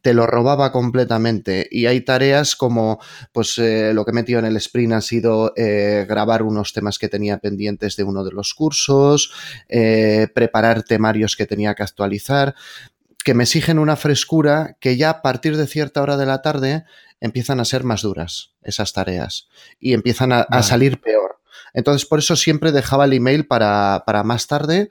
te 0.01 0.13
lo 0.13 0.27
robaba 0.27 0.71
completamente. 0.71 1.67
Y 1.71 1.87
hay 1.87 2.01
tareas 2.01 2.55
como, 2.55 2.99
pues 3.31 3.57
eh, 3.57 3.91
lo 3.93 4.05
que 4.05 4.11
he 4.11 4.13
metido 4.13 4.37
en 4.37 4.45
el 4.45 4.55
sprint 4.57 4.93
ha 4.93 5.01
sido 5.01 5.53
eh, 5.55 6.05
grabar 6.07 6.43
unos 6.43 6.73
temas 6.73 6.99
que 6.99 7.09
tenía 7.09 7.39
pendientes 7.39 7.95
de 7.95 8.03
uno 8.03 8.23
de 8.23 8.31
los 8.31 8.53
cursos, 8.53 9.33
preparar 10.35 10.83
temarios 10.83 11.35
que 11.35 11.47
tenía 11.47 11.73
que 11.73 11.83
actualizar, 11.83 12.53
que 13.23 13.33
me 13.33 13.45
exigen 13.45 13.79
una 13.79 13.95
frescura 13.95 14.77
que 14.79 14.95
ya 14.95 15.09
a 15.09 15.21
partir 15.23 15.57
de 15.57 15.65
cierta 15.65 16.03
hora 16.03 16.17
de 16.17 16.27
la 16.27 16.43
tarde 16.43 16.83
empiezan 17.19 17.59
a 17.59 17.65
ser 17.65 17.83
más 17.83 18.03
duras 18.03 18.51
esas 18.61 18.93
tareas 18.93 19.47
y 19.79 19.93
empiezan 19.93 20.31
a 20.31 20.61
salir 20.61 21.01
peor. 21.01 21.34
Entonces, 21.75 22.07
por 22.07 22.19
eso 22.19 22.35
siempre 22.35 22.71
dejaba 22.71 23.05
el 23.05 23.13
email 23.13 23.45
para, 23.45 24.03
más 24.23 24.47
tarde, 24.47 24.89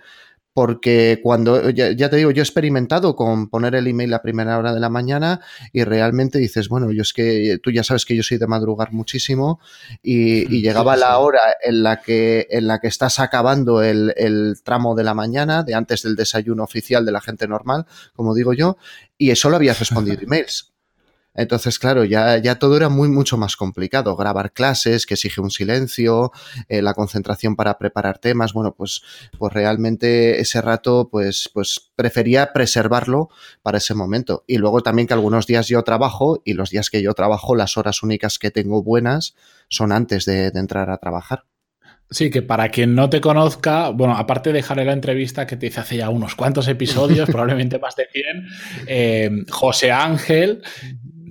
porque 0.53 1.19
cuando, 1.21 1.71
ya, 1.71 2.09
te 2.09 2.17
digo, 2.17 2.31
yo 2.31 2.41
he 2.41 2.45
experimentado 2.45 3.17
con 3.17 3.49
poner 3.49 3.75
el 3.75 3.89
email 3.89 4.15
a 4.15 4.23
primera 4.23 4.57
hora 4.57 4.73
de 4.73 4.79
la 4.79 4.89
mañana 4.89 5.41
y 5.73 5.83
realmente 5.83 6.39
dices, 6.39 6.69
bueno, 6.69 6.93
yo 6.93 7.03
es 7.03 7.13
que 7.13 7.59
tú 7.61 7.73
ya 7.73 7.83
sabes 7.83 8.05
que 8.05 8.15
yo 8.15 8.23
soy 8.23 8.39
de 8.39 8.47
madrugar 8.47 8.93
muchísimo 8.93 9.59
y, 10.01 10.47
llegaba 10.63 10.97
la 10.97 11.19
hora 11.19 11.57
en 11.61 11.83
la 11.83 12.01
que, 12.01 12.47
en 12.51 12.69
la 12.69 12.79
que 12.79 12.87
estás 12.87 13.19
acabando 13.19 13.83
el, 13.83 14.15
el, 14.17 14.55
tramo 14.63 14.95
de 14.95 15.03
la 15.03 15.15
mañana, 15.15 15.65
de 15.65 15.75
antes 15.75 16.03
del 16.03 16.15
desayuno 16.15 16.63
oficial 16.63 17.05
de 17.05 17.13
la 17.13 17.21
gente 17.21 17.49
normal, 17.49 17.87
como 18.15 18.33
digo 18.33 18.53
yo, 18.53 18.77
y 19.19 19.35
solo 19.35 19.57
habías 19.57 19.81
respondido 19.81 20.19
emails. 20.23 20.74
Entonces, 21.35 21.79
claro, 21.79 22.05
ya, 22.05 22.39
ya 22.39 22.59
todo 22.59 22.77
era 22.77 22.89
muy, 22.89 23.09
mucho 23.09 23.37
más 23.37 23.57
complicado. 23.57 24.17
Grabar 24.17 24.53
clases, 24.53 25.07
que 25.07 25.15
exige 25.15 25.41
un 25.41 25.51
silencio, 25.51 26.33
eh, 26.69 26.81
la 26.81 26.95
concentración 26.95 27.57
para 27.57 27.79
preparar 27.79 28.19
temas. 28.19 28.53
Bueno, 28.53 28.75
pues, 28.75 29.03
pues 29.39 29.53
realmente 29.53 30.41
ese 30.41 30.61
rato, 30.61 31.09
pues, 31.11 31.51
pues 31.53 31.91
prefería 31.97 32.53
preservarlo 32.53 33.31
para 33.63 33.79
ese 33.79 33.95
momento. 33.95 34.45
Y 34.47 34.59
luego 34.59 34.83
también 34.83 35.09
que 35.09 35.15
algunos 35.15 35.47
días 35.47 35.69
yo 35.69 35.83
trabajo 35.83 36.41
y 36.45 36.55
los 36.55 36.71
días 36.71 36.91
que 36.91 37.03
yo 37.03 37.15
trabajo, 37.15 37.57
las 37.57 37.77
horas 37.77 38.03
únicas 38.03 38.39
que 38.39 38.51
tengo 38.51 38.83
buenas 38.83 39.35
son 39.69 39.93
antes 39.93 40.25
de, 40.25 40.47
entrar 40.55 40.91
a 40.91 40.99
trabajar. 40.99 41.45
Sí, 42.11 42.31
que 42.31 42.43
para 42.43 42.69
quien 42.69 42.95
no 42.95 43.11
te 43.11 43.21
conozca, 43.21 43.89
bueno, 43.89 44.17
aparte 44.17 44.51
de 44.51 44.57
dejarle 44.57 44.85
la 44.85 44.93
entrevista 44.93 45.47
que 45.47 45.57
te 45.57 45.67
hice 45.67 45.81
hace 45.81 45.97
ya 45.97 46.11
unos 46.11 46.35
cuantos 46.35 46.69
episodios, 46.69 47.29
probablemente 47.31 47.79
más 47.79 47.97
de 47.97 48.07
100, 48.13 48.47
eh, 48.87 49.31
José 49.51 49.91
Ángel 49.91 50.63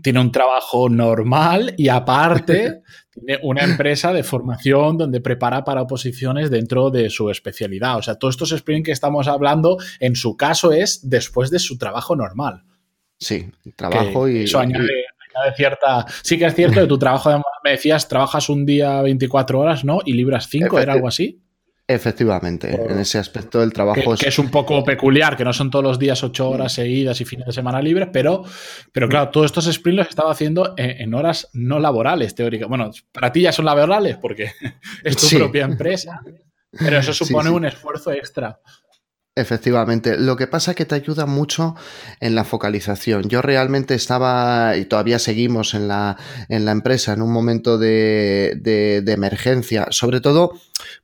tiene 0.03 0.19
un 0.19 0.31
trabajo 0.31 0.89
normal 0.89 1.73
y 1.77 1.87
aparte 1.87 2.81
tiene 3.09 3.39
una 3.41 3.63
empresa 3.63 4.13
de 4.13 4.21
formación 4.21 4.97
donde 4.97 5.21
prepara 5.21 5.63
para 5.63 5.81
oposiciones 5.81 6.51
dentro 6.51 6.91
de 6.91 7.09
su 7.09 7.29
especialidad. 7.29 7.97
O 7.97 8.01
sea, 8.03 8.15
todos 8.15 8.35
estos 8.35 8.49
sprints 8.59 8.85
que 8.85 8.91
estamos 8.91 9.27
hablando, 9.27 9.77
en 9.99 10.15
su 10.15 10.37
caso 10.37 10.71
es 10.71 11.09
después 11.09 11.49
de 11.49 11.59
su 11.59 11.77
trabajo 11.77 12.15
normal. 12.15 12.63
Sí, 13.17 13.49
trabajo 13.75 14.27
y... 14.27 14.43
Eso 14.43 14.59
añade, 14.59 15.05
cierta... 15.55 16.05
Sí 16.21 16.37
que 16.37 16.45
es 16.45 16.53
cierto 16.53 16.81
que 16.81 16.87
tu 16.87 16.99
trabajo 16.99 17.41
me 17.63 17.71
decías, 17.71 18.07
trabajas 18.07 18.49
un 18.49 18.65
día 18.65 19.01
24 19.01 19.59
horas, 19.59 19.85
¿no? 19.85 20.01
Y 20.03 20.13
libras 20.13 20.47
5, 20.49 20.79
¿era 20.79 20.93
algo 20.93 21.07
así? 21.07 21.42
Efectivamente, 21.85 22.73
en 22.73 22.97
ese 22.97 23.17
aspecto 23.17 23.61
el 23.61 23.73
trabajo 23.73 24.01
que, 24.01 24.13
es... 24.13 24.19
Que 24.21 24.29
es 24.29 24.39
un 24.39 24.49
poco 24.49 24.85
peculiar, 24.85 25.35
que 25.35 25.43
no 25.43 25.51
son 25.51 25.69
todos 25.69 25.83
los 25.83 25.99
días 25.99 26.23
8 26.23 26.49
horas 26.49 26.71
seguidas 26.71 27.19
y 27.19 27.25
fines 27.25 27.45
de 27.45 27.51
semana 27.51 27.81
libres, 27.81 28.07
pero, 28.11 28.43
pero 28.93 29.09
claro, 29.09 29.29
todos 29.29 29.47
estos 29.47 29.65
sprints 29.65 29.97
los 29.97 30.07
estaba 30.07 30.31
haciendo 30.31 30.75
en, 30.77 31.13
horas 31.13 31.49
no 31.51 31.79
laborales, 31.79 32.35
teóricamente. 32.35 32.69
Bueno, 32.69 32.91
para 33.11 33.33
ti 33.33 33.41
ya 33.41 33.51
son 33.51 33.65
laborales 33.65 34.15
porque 34.15 34.51
es 35.03 35.17
tu 35.17 35.37
propia 35.37 35.65
empresa, 35.65 36.21
pero 36.71 36.99
eso 36.99 37.13
supone 37.13 37.49
un 37.49 37.65
esfuerzo 37.65 38.13
extra. 38.13 38.61
Efectivamente, 39.35 40.15
lo 40.19 40.35
que 40.35 40.45
pasa 40.45 40.71
es 40.71 40.77
que 40.77 40.85
te 40.85 40.93
ayuda 40.93 41.25
mucho 41.25 41.75
en 42.19 42.35
la 42.35 42.43
focalización. 42.43 43.23
Yo 43.29 43.41
realmente 43.41 43.95
estaba, 43.95 44.77
y 44.77 44.85
todavía 44.85 45.17
seguimos 45.17 45.73
en 45.73 45.87
la, 45.87 46.17
en 46.49 46.65
la 46.65 46.71
empresa, 46.71 47.13
en 47.13 47.23
un 47.23 47.33
momento 47.33 47.79
de, 47.79 48.53
de, 48.61 49.11
emergencia, 49.11 49.87
sobre 49.89 50.21
todo 50.21 50.53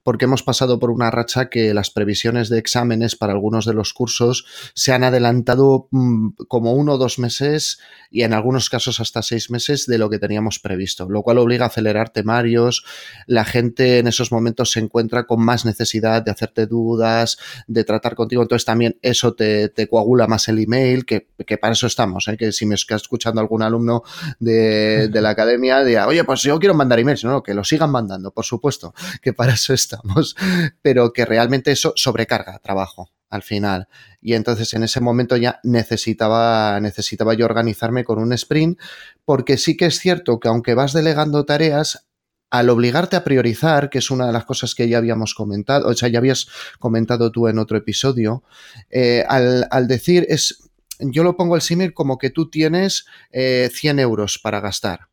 porque 0.03 0.25
hemos 0.25 0.43
pasado 0.43 0.79
por 0.79 0.91
una 0.91 1.11
racha 1.11 1.49
que 1.49 1.73
las 1.73 1.91
previsiones 1.91 2.49
de 2.49 2.59
exámenes 2.59 3.15
para 3.15 3.33
algunos 3.33 3.65
de 3.65 3.73
los 3.73 3.93
cursos 3.93 4.45
se 4.73 4.93
han 4.93 5.03
adelantado 5.03 5.87
mm, 5.91 6.29
como 6.47 6.73
uno 6.73 6.93
o 6.93 6.97
dos 6.97 7.19
meses 7.19 7.79
y 8.11 8.23
en 8.23 8.33
algunos 8.33 8.69
casos 8.69 8.99
hasta 8.99 9.21
seis 9.21 9.51
meses 9.51 9.85
de 9.85 9.97
lo 9.97 10.09
que 10.09 10.19
teníamos 10.19 10.59
previsto, 10.59 11.07
lo 11.09 11.21
cual 11.21 11.37
obliga 11.37 11.65
a 11.65 11.67
acelerar 11.67 12.09
temarios. 12.09 12.83
La 13.27 13.45
gente 13.45 13.99
en 13.99 14.07
esos 14.07 14.31
momentos 14.31 14.71
se 14.71 14.79
encuentra 14.79 15.25
con 15.25 15.43
más 15.43 15.65
necesidad 15.65 16.21
de 16.21 16.31
hacerte 16.31 16.65
dudas, 16.65 17.37
de 17.67 17.83
tratar 17.83 18.15
contigo, 18.15 18.41
entonces 18.41 18.65
también 18.65 18.97
eso 19.01 19.33
te, 19.33 19.71
coagula 19.89 20.27
más 20.27 20.47
el 20.47 20.59
email, 20.59 21.05
que, 21.05 21.27
para 21.59 21.73
eso 21.73 21.87
estamos, 21.87 22.27
¿eh? 22.27 22.37
que 22.37 22.51
si 22.51 22.65
me 22.65 22.75
está 22.75 22.95
escuchando 22.95 23.41
algún 23.41 23.61
alumno 23.61 24.03
de, 24.39 25.09
la 25.13 25.29
academia, 25.29 25.83
diga, 25.83 26.07
oye, 26.07 26.23
pues 26.23 26.41
yo 26.41 26.59
quiero 26.59 26.73
mandar 26.73 26.99
emails, 26.99 27.23
no, 27.23 27.43
que 27.43 27.53
lo 27.53 27.63
sigan 27.63 27.91
mandando, 27.91 28.31
por 28.31 28.45
supuesto, 28.45 28.93
que 29.21 29.33
para 29.33 29.53
eso 29.53 29.68
estamos, 29.73 30.35
pero 30.81 31.13
que 31.13 31.25
realmente 31.25 31.71
eso 31.71 31.93
sobrecarga 31.95 32.59
trabajo 32.59 33.11
al 33.29 33.43
final. 33.43 33.87
Y 34.21 34.33
entonces 34.33 34.73
en 34.73 34.83
ese 34.83 35.01
momento 35.01 35.37
ya 35.37 35.59
necesitaba, 35.63 36.79
necesitaba 36.79 37.33
yo 37.33 37.45
organizarme 37.45 38.03
con 38.03 38.19
un 38.19 38.33
sprint, 38.33 38.79
porque 39.25 39.57
sí 39.57 39.77
que 39.77 39.85
es 39.85 39.99
cierto 39.99 40.39
que 40.39 40.47
aunque 40.47 40.73
vas 40.73 40.93
delegando 40.93 41.45
tareas, 41.45 42.07
al 42.49 42.69
obligarte 42.69 43.15
a 43.15 43.23
priorizar, 43.23 43.89
que 43.89 43.99
es 43.99 44.09
una 44.09 44.25
de 44.25 44.33
las 44.33 44.45
cosas 44.45 44.73
que 44.73 44.89
ya 44.89 44.97
habíamos 44.97 45.35
comentado, 45.35 45.87
o 45.87 45.93
sea, 45.93 46.09
ya 46.09 46.19
habías 46.19 46.47
comentado 46.79 47.31
tú 47.31 47.47
en 47.47 47.59
otro 47.59 47.77
episodio, 47.77 48.43
eh, 48.89 49.23
al, 49.27 49.87
decir 49.87 50.25
es, 50.29 50.69
yo 50.99 51.23
lo 51.23 51.37
pongo 51.37 51.55
el 51.55 51.61
símil 51.61 51.93
como 51.93 52.17
que 52.17 52.31
tú 52.31 52.49
tienes 52.49 53.05
100 53.31 53.99
eh, 53.99 54.01
euros 54.01 54.39
para 54.39 54.59
gastar. 54.61 55.08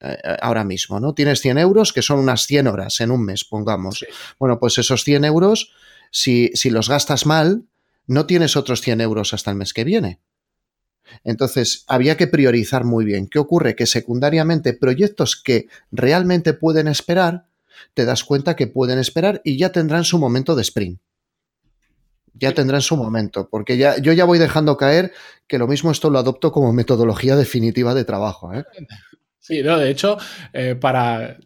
Eh, 0.00 0.16
ahora 0.40 0.64
mismo, 0.64 0.98
¿no? 0.98 1.12
Tienes 1.14 1.40
100 1.40 1.58
euros, 1.58 1.92
que 1.92 2.00
son 2.00 2.18
unas 2.18 2.46
100 2.46 2.66
horas 2.68 3.00
en 3.00 3.10
un 3.10 3.24
mes, 3.24 3.44
pongamos. 3.44 4.04
Bueno, 4.38 4.58
pues 4.58 4.78
esos 4.78 5.04
100 5.04 5.24
euros 5.26 5.72
si, 6.10 6.50
si 6.54 6.70
los 6.70 6.88
gastas 6.88 7.26
mal, 7.26 7.64
no 8.06 8.26
tienes 8.26 8.56
otros 8.56 8.80
100 8.80 9.02
euros 9.02 9.34
hasta 9.34 9.50
el 9.50 9.56
mes 9.56 9.72
que 9.72 9.84
viene. 9.84 10.20
Entonces, 11.24 11.84
había 11.86 12.16
que 12.16 12.26
priorizar 12.26 12.84
muy 12.84 13.04
bien. 13.04 13.26
¿Qué 13.26 13.38
ocurre? 13.38 13.74
Que 13.74 13.86
secundariamente 13.86 14.72
proyectos 14.72 15.36
que 15.36 15.68
realmente 15.90 16.54
pueden 16.54 16.88
esperar, 16.88 17.46
te 17.94 18.04
das 18.04 18.24
cuenta 18.24 18.56
que 18.56 18.66
pueden 18.66 18.98
esperar 18.98 19.40
y 19.44 19.58
ya 19.58 19.70
tendrán 19.72 20.04
su 20.04 20.18
momento 20.18 20.54
de 20.54 20.62
sprint. 20.62 21.00
Ya 22.34 22.52
tendrán 22.54 22.80
su 22.80 22.96
momento, 22.96 23.48
porque 23.50 23.76
ya, 23.76 23.98
yo 23.98 24.12
ya 24.12 24.24
voy 24.24 24.38
dejando 24.38 24.76
caer 24.76 25.12
que 25.46 25.58
lo 25.58 25.66
mismo 25.66 25.90
esto 25.90 26.08
lo 26.08 26.18
adopto 26.18 26.52
como 26.52 26.72
metodología 26.72 27.36
definitiva 27.36 27.92
de 27.92 28.04
trabajo. 28.04 28.54
¿eh? 28.54 28.64
Sí, 29.42 29.62
no, 29.62 29.78
de 29.78 29.90
hecho, 29.90 30.18
eh, 30.52 30.74
para. 30.74 31.38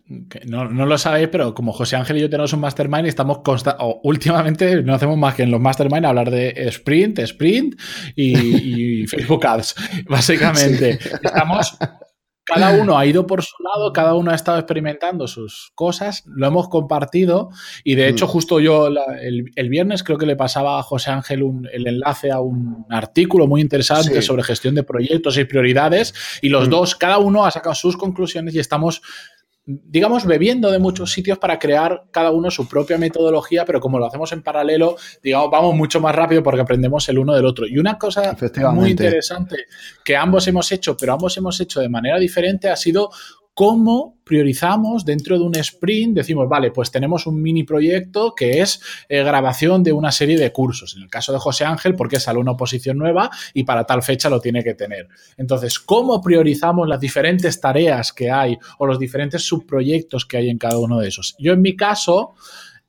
No, 0.46 0.68
no, 0.68 0.84
lo 0.84 0.98
sabéis, 0.98 1.28
pero 1.28 1.54
como 1.54 1.72
José 1.72 1.94
Ángel 1.94 2.16
y 2.16 2.22
yo 2.22 2.28
tenemos 2.28 2.52
un 2.52 2.58
mastermind, 2.58 3.06
estamos 3.06 3.38
o 3.78 4.00
últimamente 4.02 4.82
no 4.82 4.94
hacemos 4.94 5.16
más 5.16 5.36
que 5.36 5.44
en 5.44 5.52
los 5.52 5.60
mastermind 5.60 6.04
hablar 6.04 6.28
de 6.28 6.52
sprint, 6.68 7.20
sprint 7.20 7.80
y, 8.16 9.06
Facebook 9.06 9.46
Ads. 9.46 9.76
Básicamente, 10.08 10.98
estamos 11.22 11.78
cada 12.44 12.70
uno 12.80 12.98
ha 12.98 13.06
ido 13.06 13.26
por 13.26 13.42
su 13.42 13.54
lado, 13.62 13.92
cada 13.92 14.14
uno 14.14 14.30
ha 14.30 14.34
estado 14.34 14.58
experimentando 14.58 15.26
sus 15.26 15.72
cosas, 15.74 16.24
lo 16.26 16.46
hemos 16.46 16.68
compartido 16.68 17.50
y 17.82 17.94
de 17.94 18.08
hecho 18.08 18.26
mm. 18.26 18.28
justo 18.28 18.60
yo 18.60 18.88
el, 18.88 19.68
viernes 19.68 20.02
creo 20.04 20.18
que 20.18 20.26
le 20.26 20.36
pasaba 20.36 20.78
a 20.78 20.82
José 20.82 21.10
Ángel 21.10 21.42
el 21.72 21.86
enlace 21.86 22.30
a 22.30 22.40
un 22.40 22.86
artículo 22.90 23.46
muy 23.46 23.60
interesante 23.60 24.22
sobre 24.22 24.42
gestión 24.42 24.74
de 24.74 24.82
proyectos 24.82 25.36
y 25.38 25.44
prioridades 25.44 26.14
y 26.42 26.48
los 26.48 26.68
mm. 26.68 26.70
dos, 26.70 26.94
cada 26.94 27.18
uno 27.18 27.44
ha 27.44 27.50
sacado 27.50 27.74
sus 27.74 27.96
conclusiones 27.96 28.54
y 28.54 28.58
estamos 28.58 29.02
digamos, 29.66 30.26
bebiendo 30.26 30.70
de 30.70 30.78
muchos 30.78 31.10
sitios 31.10 31.38
para 31.38 31.58
crear 31.58 32.04
cada 32.10 32.30
uno 32.30 32.50
su 32.50 32.68
propia 32.68 32.98
metodología, 32.98 33.64
pero 33.64 33.80
como 33.80 33.98
lo 33.98 34.06
hacemos 34.06 34.30
en 34.32 34.42
paralelo, 34.42 34.96
digamos, 35.22 35.50
vamos 35.50 35.74
mucho 35.74 36.00
más 36.00 36.14
rápido 36.14 36.42
porque 36.42 36.60
aprendemos 36.60 37.08
el 37.08 37.18
uno 37.18 37.34
del 37.34 37.46
otro. 37.46 37.66
Y 37.66 37.78
una 37.78 37.98
cosa 37.98 38.36
muy 38.72 38.90
interesante 38.90 39.56
que 40.04 40.16
ambos 40.16 40.46
hemos 40.48 40.70
hecho, 40.70 40.96
pero 40.96 41.14
ambos 41.14 41.36
hemos 41.38 41.58
hecho 41.60 41.80
de 41.80 41.88
manera 41.88 42.18
diferente, 42.18 42.68
ha 42.68 42.76
sido 42.76 43.10
cómo 43.54 44.18
priorizamos 44.24 45.04
dentro 45.04 45.38
de 45.38 45.44
un 45.44 45.54
sprint, 45.56 46.16
decimos, 46.16 46.48
vale, 46.48 46.70
pues 46.70 46.90
tenemos 46.90 47.26
un 47.26 47.40
mini 47.40 47.62
proyecto 47.62 48.34
que 48.34 48.60
es 48.60 48.80
eh, 49.08 49.22
grabación 49.22 49.82
de 49.82 49.92
una 49.92 50.10
serie 50.10 50.38
de 50.38 50.50
cursos. 50.50 50.96
En 50.96 51.02
el 51.02 51.08
caso 51.08 51.32
de 51.32 51.38
José 51.38 51.64
Ángel, 51.64 51.94
porque 51.94 52.18
sale 52.18 52.38
una 52.38 52.52
oposición 52.52 52.98
nueva 52.98 53.30
y 53.52 53.64
para 53.64 53.84
tal 53.84 54.02
fecha 54.02 54.28
lo 54.28 54.40
tiene 54.40 54.64
que 54.64 54.74
tener. 54.74 55.08
Entonces, 55.36 55.78
¿cómo 55.78 56.20
priorizamos 56.20 56.88
las 56.88 57.00
diferentes 57.00 57.60
tareas 57.60 58.12
que 58.12 58.30
hay 58.30 58.58
o 58.78 58.86
los 58.86 58.98
diferentes 58.98 59.42
subproyectos 59.42 60.26
que 60.26 60.38
hay 60.38 60.50
en 60.50 60.58
cada 60.58 60.78
uno 60.78 60.98
de 60.98 61.08
esos? 61.08 61.36
Yo 61.38 61.52
en 61.52 61.62
mi 61.62 61.76
caso, 61.76 62.34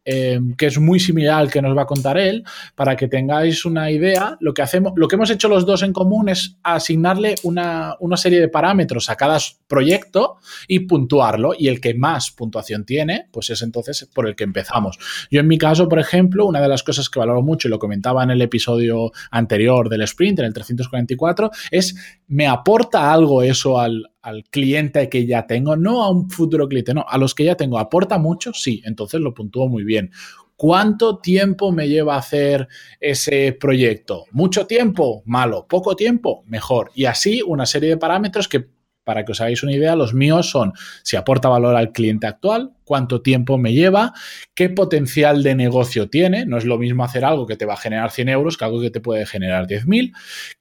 Em, 0.07 0.53
que 0.53 0.67
es 0.67 0.77
muy 0.79 0.99
similar 0.99 1.39
al 1.39 1.51
que 1.51 1.63
nos 1.63 1.75
va 1.75 1.81
a 1.81 1.87
contar 1.87 2.19
él, 2.19 2.43
para 2.75 2.95
que 2.95 3.07
tengáis 3.07 3.65
una 3.65 3.89
idea. 3.89 4.37
Lo 4.39 4.53
que 4.53 4.61
hacemos, 4.61 4.93
lo 4.95 5.07
que 5.07 5.15
hemos 5.15 5.31
hecho 5.31 5.47
los 5.47 5.65
dos 5.65 5.81
en 5.81 5.93
común 5.93 6.29
es 6.29 6.57
asignarle 6.61 7.33
una, 7.41 7.95
una 7.99 8.15
serie 8.15 8.39
de 8.39 8.47
parámetros 8.47 9.09
a 9.09 9.15
cada 9.15 9.39
proyecto 9.67 10.37
y 10.67 10.81
puntuarlo. 10.81 11.53
Y 11.57 11.69
el 11.69 11.81
que 11.81 11.95
más 11.95 12.29
puntuación 12.29 12.85
tiene, 12.85 13.29
pues 13.31 13.49
es 13.49 13.63
entonces 13.63 14.07
por 14.13 14.27
el 14.27 14.35
que 14.35 14.43
empezamos. 14.43 14.99
Yo 15.31 15.39
en 15.39 15.47
mi 15.47 15.57
caso, 15.57 15.89
por 15.89 15.97
ejemplo, 15.97 16.45
una 16.45 16.61
de 16.61 16.67
las 16.67 16.83
cosas 16.83 17.09
que 17.09 17.17
valoro 17.17 17.41
mucho 17.41 17.67
y 17.67 17.71
lo 17.71 17.79
comentaba 17.79 18.23
en 18.23 18.29
el 18.29 18.43
episodio 18.43 19.11
anterior 19.31 19.89
del 19.89 20.03
sprint, 20.03 20.37
en 20.37 20.45
el 20.45 20.53
344, 20.53 21.49
es 21.71 21.95
me 22.27 22.47
aporta 22.47 23.13
algo 23.13 23.43
eso 23.43 23.79
al, 23.79 24.11
al 24.21 24.43
cliente 24.45 25.07
que 25.09 25.25
ya 25.25 25.45
tengo, 25.45 25.75
no 25.75 26.03
a 26.03 26.09
un 26.09 26.29
futuro 26.29 26.67
cliente, 26.67 26.93
no, 26.93 27.05
a 27.07 27.17
los 27.17 27.35
que 27.35 27.43
ya 27.43 27.55
tengo. 27.55 27.77
¿Aporta 27.77 28.17
mucho? 28.17 28.53
Sí, 28.53 28.81
entonces 28.85 29.21
lo 29.21 29.33
puntúo 29.33 29.67
muy 29.67 29.83
bien. 29.83 30.11
¿Cuánto 30.55 31.17
tiempo 31.17 31.71
me 31.71 31.89
lleva 31.89 32.15
hacer 32.15 32.67
ese 32.99 33.51
proyecto? 33.59 34.25
¿Mucho 34.31 34.65
tiempo? 34.65 35.21
Malo. 35.25 35.67
¿Poco 35.67 35.95
tiempo? 35.95 36.43
Mejor. 36.47 36.91
Y 36.95 37.05
así 37.05 37.41
una 37.45 37.65
serie 37.65 37.89
de 37.89 37.97
parámetros 37.97 38.47
que, 38.47 38.65
para 39.03 39.25
que 39.25 39.33
os 39.33 39.41
hagáis 39.41 39.63
una 39.63 39.73
idea, 39.73 39.97
los 39.97 40.13
míos 40.13 40.49
son 40.49 40.71
si 41.03 41.17
aporta 41.17 41.49
valor 41.49 41.75
al 41.75 41.91
cliente 41.91 42.25
actual, 42.25 42.71
cuánto 42.85 43.21
tiempo 43.21 43.57
me 43.57 43.73
lleva, 43.73 44.13
qué 44.53 44.69
potencial 44.69 45.43
de 45.43 45.55
negocio 45.55 46.09
tiene. 46.09 46.45
No 46.45 46.57
es 46.57 46.63
lo 46.63 46.77
mismo 46.77 47.03
hacer 47.03 47.25
algo 47.25 47.45
que 47.45 47.57
te 47.57 47.65
va 47.65 47.73
a 47.73 47.77
generar 47.77 48.11
100 48.11 48.29
euros 48.29 48.57
que 48.57 48.63
algo 48.63 48.79
que 48.79 48.91
te 48.91 49.01
puede 49.01 49.25
generar 49.25 49.67
10.000. 49.67 50.13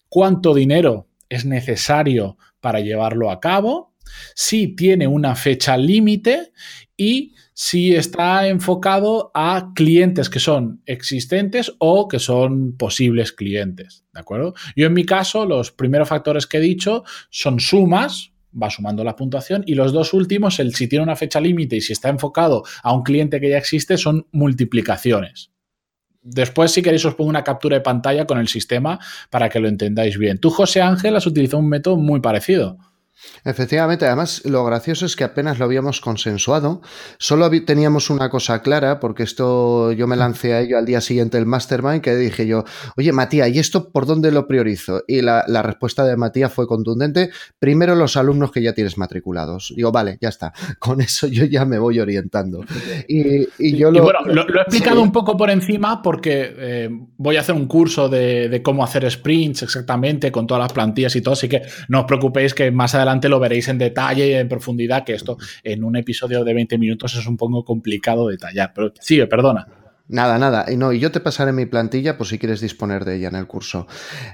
¿Cuánto 0.09 0.55
dinero 0.55 1.07
es 1.35 1.45
necesario 1.45 2.37
para 2.61 2.81
llevarlo 2.81 3.31
a 3.31 3.41
cabo, 3.41 3.95
si 4.35 4.69
tiene 4.69 5.07
una 5.07 5.35
fecha 5.35 5.77
límite 5.77 6.53
y 6.97 7.35
si 7.53 7.95
está 7.95 8.49
enfocado 8.49 9.31
a 9.35 9.73
clientes 9.75 10.29
que 10.29 10.41
son 10.41 10.83
existentes 10.87 11.73
o 11.79 12.09
que 12.09 12.19
son 12.19 12.77
posibles 12.77 13.33
clientes, 13.33 14.05
¿de 14.13 14.21
acuerdo? 14.21 14.55
Yo 14.77 14.87
en 14.87 14.93
mi 14.93 15.05
caso, 15.05 15.47
los 15.47 15.73
primeros 15.73 16.09
factores 16.09 16.47
que 16.47 16.59
he 16.59 16.61
dicho 16.61 17.05
son 17.31 17.61
sumas, 17.61 18.33
va 18.61 18.71
sumando 18.71 19.03
la 19.03 19.17
puntuación, 19.17 19.65
y 19.67 19.75
los 19.75 19.93
dos 19.93 20.15
últimos, 20.15 20.61
el 20.61 20.75
si 20.75 20.89
tiene 20.89 21.05
una 21.05 21.17
fecha 21.17 21.41
límite 21.41 21.77
y 21.77 21.81
si 21.81 21.93
está 21.93 22.09
enfocado 22.09 22.63
a 22.83 22.93
un 22.93 23.03
cliente 23.03 23.41
que 23.41 23.51
ya 23.51 23.59
existe, 23.59 23.97
son 23.97 24.27
multiplicaciones. 24.33 25.54
Después, 26.25 26.73
si 26.73 26.81
queréis, 26.81 27.05
os 27.05 27.15
pongo 27.15 27.29
una 27.29 27.45
captura 27.45 27.77
de 27.77 27.83
pantalla 27.83 28.27
con 28.27 28.39
el 28.39 28.49
sistema 28.49 28.99
para 29.29 29.51
que 29.51 29.61
lo 29.61 29.69
entendáis 29.69 30.17
bien. 30.17 30.39
Tú, 30.39 30.49
José 30.49 30.81
Ángel, 30.81 31.15
has 31.17 31.27
utilizado 31.27 31.59
un 31.59 31.69
método 31.69 31.97
muy 31.97 32.21
parecido. 32.21 32.79
Efectivamente, 33.45 34.07
además 34.07 34.43
lo 34.45 34.65
gracioso 34.65 35.07
es 35.07 35.17
que 35.17 35.25
apenas 35.25 35.59
lo 35.59 35.65
habíamos 35.65 36.01
consensuado, 36.01 36.81
solo 37.19 37.51
teníamos 37.65 38.11
una 38.11 38.29
cosa 38.29 38.63
clara, 38.63 39.01
porque 39.01 39.23
esto 39.23 39.93
yo 39.93 40.07
me 40.07 40.17
lancé 40.17 40.55
a 40.55 40.61
ello 40.61 40.79
al 40.79 40.87
día 40.87 41.01
siguiente 41.01 41.37
del 41.37 41.47
Mastermind, 41.47 42.01
que 42.01 42.17
dije 42.17 42.47
yo, 42.47 42.65
oye 42.97 43.13
Matías, 43.13 43.49
¿y 43.51 43.59
esto 43.59 43.91
por 43.91 44.07
dónde 44.07 44.33
lo 44.33 44.47
priorizo? 44.47 45.03
Y 45.07 45.23
la, 45.23 45.45
respuesta 45.63 46.05
de 46.05 46.17
Matías 46.17 46.53
fue 46.53 46.67
contundente, 46.67 47.31
primero 47.59 47.95
los 47.95 48.17
alumnos 48.17 48.51
que 48.51 48.63
ya 48.63 48.75
tienes 48.75 48.99
matriculados. 48.99 49.73
Digo, 49.75 49.93
vale, 49.93 50.19
ya 50.21 50.29
está, 50.29 50.53
con 50.79 51.01
eso 51.01 51.27
yo 51.27 51.45
ya 51.45 51.65
me 51.65 51.79
voy 51.79 52.01
orientando. 52.01 52.65
Y, 53.09 53.77
yo 53.77 53.91
lo... 53.91 54.03
bueno, 54.03 54.21
lo, 54.25 54.43
he 54.43 54.63
explicado 54.63 55.03
un 55.03 55.13
poco 55.13 55.37
por 55.37 55.51
encima 55.51 56.03
porque 56.03 56.55
eh, 56.59 56.89
voy 57.17 57.37
a 57.37 57.41
hacer 57.41 57.55
un 57.55 57.67
curso 57.67 58.09
de, 58.09 58.49
de, 58.49 58.63
cómo 58.63 58.85
hacer 58.85 59.11
sprints 59.11 59.63
exactamente, 59.63 60.33
con 60.33 60.47
todas 60.47 60.63
las 60.63 60.73
plantillas 60.73 61.15
y 61.17 61.21
todo, 61.21 61.35
así 61.35 61.49
que 61.49 61.63
no 61.89 62.01
os 62.01 62.07
preocupéis 62.07 62.55
que 62.55 62.71
más 62.71 62.95
adelante 62.95 63.04
adelante 63.05 63.29
lo 63.29 63.39
veréis 63.39 63.69
en 63.69 63.79
detalle 63.79 64.29
y 64.29 64.33
en 64.33 64.49
profundidad, 64.49 65.05
que 65.05 65.15
esto 65.15 65.37
en 65.63 65.85
un 65.85 65.97
episodio 65.97 66.43
de 66.45 66.55
20 66.55 66.79
minutos 66.79 67.15
es 67.15 67.27
un 67.27 67.37
poco 67.37 67.65
complicado 67.65 68.29
detallar. 68.29 68.73
Pero 68.75 68.93
sigue, 69.01 69.27
perdona. 69.27 69.84
Nada, 70.07 70.39
nada. 70.39 70.67
Y 70.71 70.77
no, 70.77 70.93
y 70.93 70.99
yo 70.99 71.11
te 71.11 71.21
pasaré 71.21 71.53
mi 71.53 71.65
plantilla 71.65 72.19
por 72.19 72.27
si 72.27 72.39
quieres 72.39 72.61
disponer 72.61 73.07
de 73.07 73.17
ella 73.17 73.29
en 73.29 73.37
el 73.37 73.47
curso. 73.47 73.87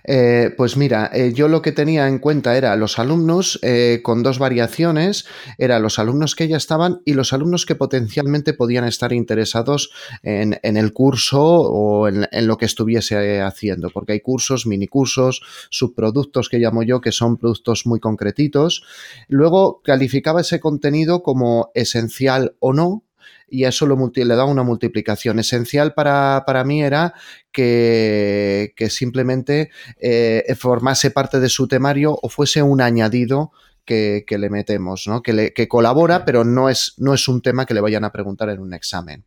Eh, 0.03 0.53
pues 0.57 0.77
mira, 0.77 1.09
eh, 1.15 1.33
yo 1.33 1.47
lo 1.47 1.63
que 1.63 1.71
tenía 1.71 2.09
en 2.09 2.19
cuenta 2.19 2.57
era 2.57 2.75
los 2.75 2.99
alumnos 2.99 3.57
eh, 3.63 4.01
con 4.03 4.25
dos 4.25 4.41
variaciones, 4.41 5.27
era 5.59 5.79
los 5.79 6.01
alumnos 6.01 6.35
que 6.35 6.49
ya 6.49 6.57
estaban 6.57 7.03
y 7.05 7.15
los 7.15 7.33
alumnos 7.33 7.67
que 7.67 7.77
potencialmente 7.77 8.53
podían 8.53 8.83
estar 8.85 9.13
interesados 9.13 9.93
en, 10.25 10.59
el 10.65 10.93
curso 10.93 11.41
o 11.41 12.09
en, 12.09 12.27
en, 12.33 12.49
lo 12.49 12.57
que 12.57 12.67
estuviese 12.67 13.41
haciendo, 13.41 13.91
porque 13.91 14.15
hay 14.15 14.21
cursos, 14.21 14.67
minicursos, 14.67 15.41
subproductos 15.71 16.49
que 16.49 16.59
llamo 16.59 16.83
yo, 16.83 17.01
que 17.01 17.13
son 17.13 17.37
productos 17.37 17.87
muy 17.87 18.01
concretitos. 18.01 18.83
Luego 19.29 19.83
calificaba 19.85 20.41
ese 20.41 20.59
contenido 20.59 21.23
como 21.23 21.71
esencial 21.75 22.57
o 22.59 22.73
no, 22.73 23.05
y 23.51 23.65
eso 23.65 23.87
lo 23.87 23.97
le 24.15 24.37
da 24.37 24.45
una 24.45 24.63
multiplicación. 24.63 25.39
Esencial 25.39 25.95
para, 25.95 26.45
para 26.47 26.65
mí 26.65 26.83
era 26.83 27.15
que, 27.53 28.73
que 28.77 28.91
simplemente 28.91 29.71
eh, 30.01 30.55
formase 30.59 31.11
parte 31.11 31.41
de 31.41 31.49
su 31.49 31.69
temario 31.69 32.19
o 32.23 32.29
fuese 32.29 32.63
un 32.63 32.81
añadido 32.81 33.53
que, 33.85 34.25
que, 34.27 34.39
le 34.39 34.51
metemos, 34.51 35.07
¿no? 35.07 35.23
Que, 35.23 35.33
le, 35.33 35.53
que 35.53 35.67
colabora, 35.67 36.25
pero 36.25 36.45
no 36.45 36.69
es, 36.69 36.95
no 36.99 37.13
es, 37.13 37.27
un 37.27 37.43
tema 37.43 37.67
que 37.67 37.75
le 37.75 37.81
vayan 37.81 38.05
a 38.05 38.13
preguntar 38.13 38.49
en 38.51 38.61
un 38.61 38.73
examen. 38.73 39.25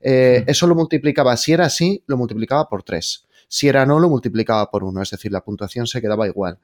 Eh, 0.00 0.44
eso 0.46 0.66
lo 0.66 0.74
multiplicaba, 0.74 1.36
si 1.36 1.52
era 1.52 1.66
así, 1.66 2.02
lo 2.06 2.16
multiplicaba 2.16 2.68
por 2.68 2.82
tres. 2.82 3.26
Si 3.52 3.66
era 3.66 3.84
no, 3.84 3.98
lo 3.98 4.08
multiplicaba 4.08 4.70
por 4.70 4.84
uno, 4.84 5.02
es 5.02 5.10
decir, 5.10 5.32
la 5.32 5.42
puntuación 5.42 5.88
se 5.88 6.00
quedaba 6.00 6.28
igual. 6.28 6.58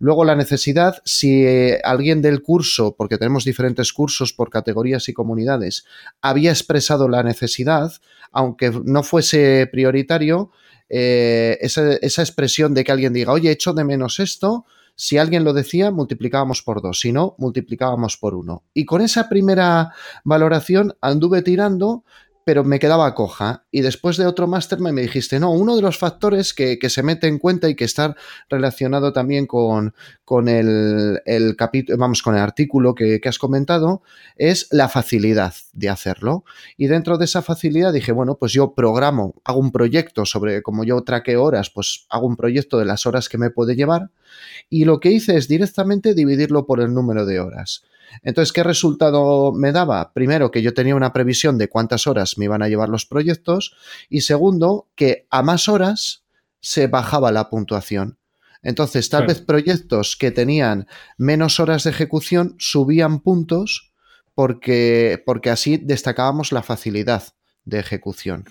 Luego 0.00 0.24
la 0.24 0.34
necesidad, 0.34 1.00
si 1.04 1.46
eh, 1.46 1.80
alguien 1.84 2.20
del 2.20 2.42
curso, 2.42 2.96
porque 2.98 3.16
tenemos 3.16 3.44
diferentes 3.44 3.92
cursos 3.92 4.32
por 4.32 4.50
categorías 4.50 5.08
y 5.08 5.12
comunidades, 5.12 5.84
había 6.20 6.50
expresado 6.50 7.08
la 7.08 7.22
necesidad, 7.22 7.92
aunque 8.32 8.72
no 8.84 9.04
fuese 9.04 9.68
prioritario, 9.70 10.50
eh, 10.88 11.58
esa, 11.60 11.92
esa 11.94 12.22
expresión 12.22 12.74
de 12.74 12.82
que 12.82 12.90
alguien 12.90 13.12
diga, 13.12 13.30
oye, 13.30 13.52
echo 13.52 13.72
de 13.72 13.84
menos 13.84 14.18
esto, 14.18 14.66
si 14.96 15.18
alguien 15.18 15.44
lo 15.44 15.52
decía, 15.52 15.92
multiplicábamos 15.92 16.62
por 16.62 16.82
dos, 16.82 16.98
si 16.98 17.12
no, 17.12 17.36
multiplicábamos 17.38 18.16
por 18.16 18.34
uno. 18.34 18.64
Y 18.74 18.84
con 18.84 19.00
esa 19.00 19.28
primera 19.28 19.92
valoración 20.24 20.96
anduve 21.00 21.42
tirando, 21.42 22.02
pero 22.44 22.64
me 22.64 22.78
quedaba 22.78 23.14
coja. 23.14 23.64
Y 23.70 23.80
después 23.80 24.16
de 24.16 24.26
otro 24.26 24.46
máster 24.46 24.80
me 24.80 24.92
dijiste, 24.92 25.38
no, 25.38 25.52
uno 25.52 25.76
de 25.76 25.82
los 25.82 25.98
factores 25.98 26.54
que, 26.54 26.78
se 26.88 27.02
mete 27.02 27.26
en 27.26 27.38
cuenta 27.38 27.68
y 27.68 27.74
que 27.74 27.84
está 27.84 28.16
relacionado 28.48 29.12
también 29.12 29.46
con, 29.46 29.94
con 30.24 30.48
el, 30.48 31.20
capítulo, 31.56 31.98
vamos, 31.98 32.22
con 32.22 32.34
el 32.34 32.40
artículo 32.40 32.94
que, 32.94 33.20
has 33.24 33.38
comentado, 33.38 34.02
es 34.36 34.68
la 34.70 34.88
facilidad 34.88 35.54
de 35.72 35.88
hacerlo. 35.88 36.44
Y 36.76 36.86
dentro 36.86 37.18
de 37.18 37.24
esa 37.24 37.42
facilidad 37.42 37.92
dije, 37.92 38.12
bueno, 38.12 38.36
pues 38.36 38.52
yo 38.52 38.74
programo, 38.74 39.34
hago 39.44 39.60
un 39.60 39.72
proyecto 39.72 40.24
sobre, 40.26 40.62
como 40.62 40.84
yo 40.84 41.02
traqueo 41.02 41.42
horas, 41.42 41.70
pues 41.70 42.06
hago 42.10 42.26
un 42.26 42.36
proyecto 42.36 42.78
de 42.78 42.84
las 42.84 43.06
horas 43.06 43.28
que 43.28 43.38
me 43.38 43.50
puede 43.50 43.76
llevar. 43.76 44.10
Y 44.68 44.84
lo 44.84 45.00
que 45.00 45.12
hice 45.12 45.36
es 45.36 45.48
directamente 45.48 46.14
dividirlo 46.14 46.66
por 46.66 46.80
el 46.80 46.92
número 46.92 47.26
de 47.26 47.40
horas. 47.40 47.84
Entonces, 48.22 48.52
¿qué 48.52 48.62
resultado 48.62 49.52
me 49.52 49.72
daba? 49.72 50.12
Primero, 50.12 50.50
que 50.50 50.62
yo 50.62 50.74
tenía 50.74 50.94
una 50.94 51.12
previsión 51.12 51.58
de 51.58 51.68
cuántas 51.68 52.06
horas 52.06 52.38
me 52.38 52.44
iban 52.44 52.62
a 52.62 52.68
llevar 52.68 52.88
los 52.88 53.06
proyectos 53.06 53.74
y 54.08 54.22
segundo, 54.22 54.88
que 54.94 55.26
a 55.30 55.42
más 55.42 55.68
horas 55.68 56.24
se 56.60 56.86
bajaba 56.86 57.32
la 57.32 57.48
puntuación. 57.50 58.18
Entonces, 58.62 59.08
tal 59.08 59.26
vez 59.26 59.40
proyectos 59.40 60.16
que 60.16 60.30
tenían 60.30 60.86
menos 61.18 61.58
horas 61.58 61.82
de 61.84 61.90
ejecución 61.90 62.54
subían 62.58 63.20
puntos 63.20 63.92
porque, 64.34 65.20
porque 65.26 65.50
así 65.50 65.78
destacábamos 65.78 66.52
la 66.52 66.62
facilidad 66.62 67.24
de 67.64 67.80
ejecución. 67.80 68.44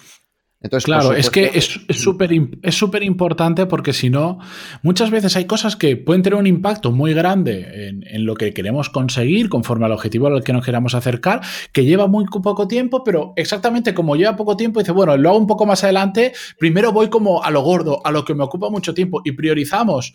Entonces, 0.64 0.86
claro, 0.86 1.14
es 1.14 1.32
que 1.32 1.52
es 1.56 1.80
súper 1.90 2.32
es 2.62 2.84
importante 3.02 3.66
porque 3.66 3.94
si 3.94 4.12
no, 4.12 4.38
muchas 4.84 5.10
veces 5.10 5.36
hay 5.36 5.46
cosas 5.46 5.76
que 5.76 5.98
pueden 5.98 6.22
tener 6.22 6.38
un 6.38 6.46
impacto 6.46 6.92
muy 6.92 7.16
grande 7.16 7.90
en, 8.06 8.26
lo 8.26 8.36
que 8.36 8.54
queremos 8.54 8.90
conseguir 8.90 9.50
conforme 9.50 9.86
al 9.86 9.92
objetivo 9.92 10.28
al 10.28 10.44
que 10.44 10.54
nos 10.54 10.64
queramos 10.64 10.94
acercar, 10.94 11.42
que 11.72 11.84
lleva 11.84 12.06
muy 12.06 12.26
poco 12.26 12.68
tiempo, 12.68 13.04
pero 13.04 13.34
exactamente 13.36 13.96
como 13.96 14.16
lleva 14.16 14.36
poco 14.36 14.56
tiempo, 14.56 14.80
dice, 14.80 14.92
bueno, 14.92 15.18
lo 15.18 15.30
hago 15.30 15.40
un 15.40 15.48
poco 15.48 15.66
más 15.66 15.84
adelante, 15.84 16.34
primero 16.60 16.92
voy 16.92 17.10
como 17.10 17.44
a 17.44 17.50
lo 17.50 17.62
gordo, 17.62 18.00
a 18.06 18.12
lo 18.12 18.24
que 18.24 18.36
me 18.36 18.44
ocupa 18.44 18.70
mucho 18.70 18.94
tiempo 18.94 19.22
y 19.26 19.32
priorizamos. 19.32 20.14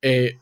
Eh, 0.00 0.36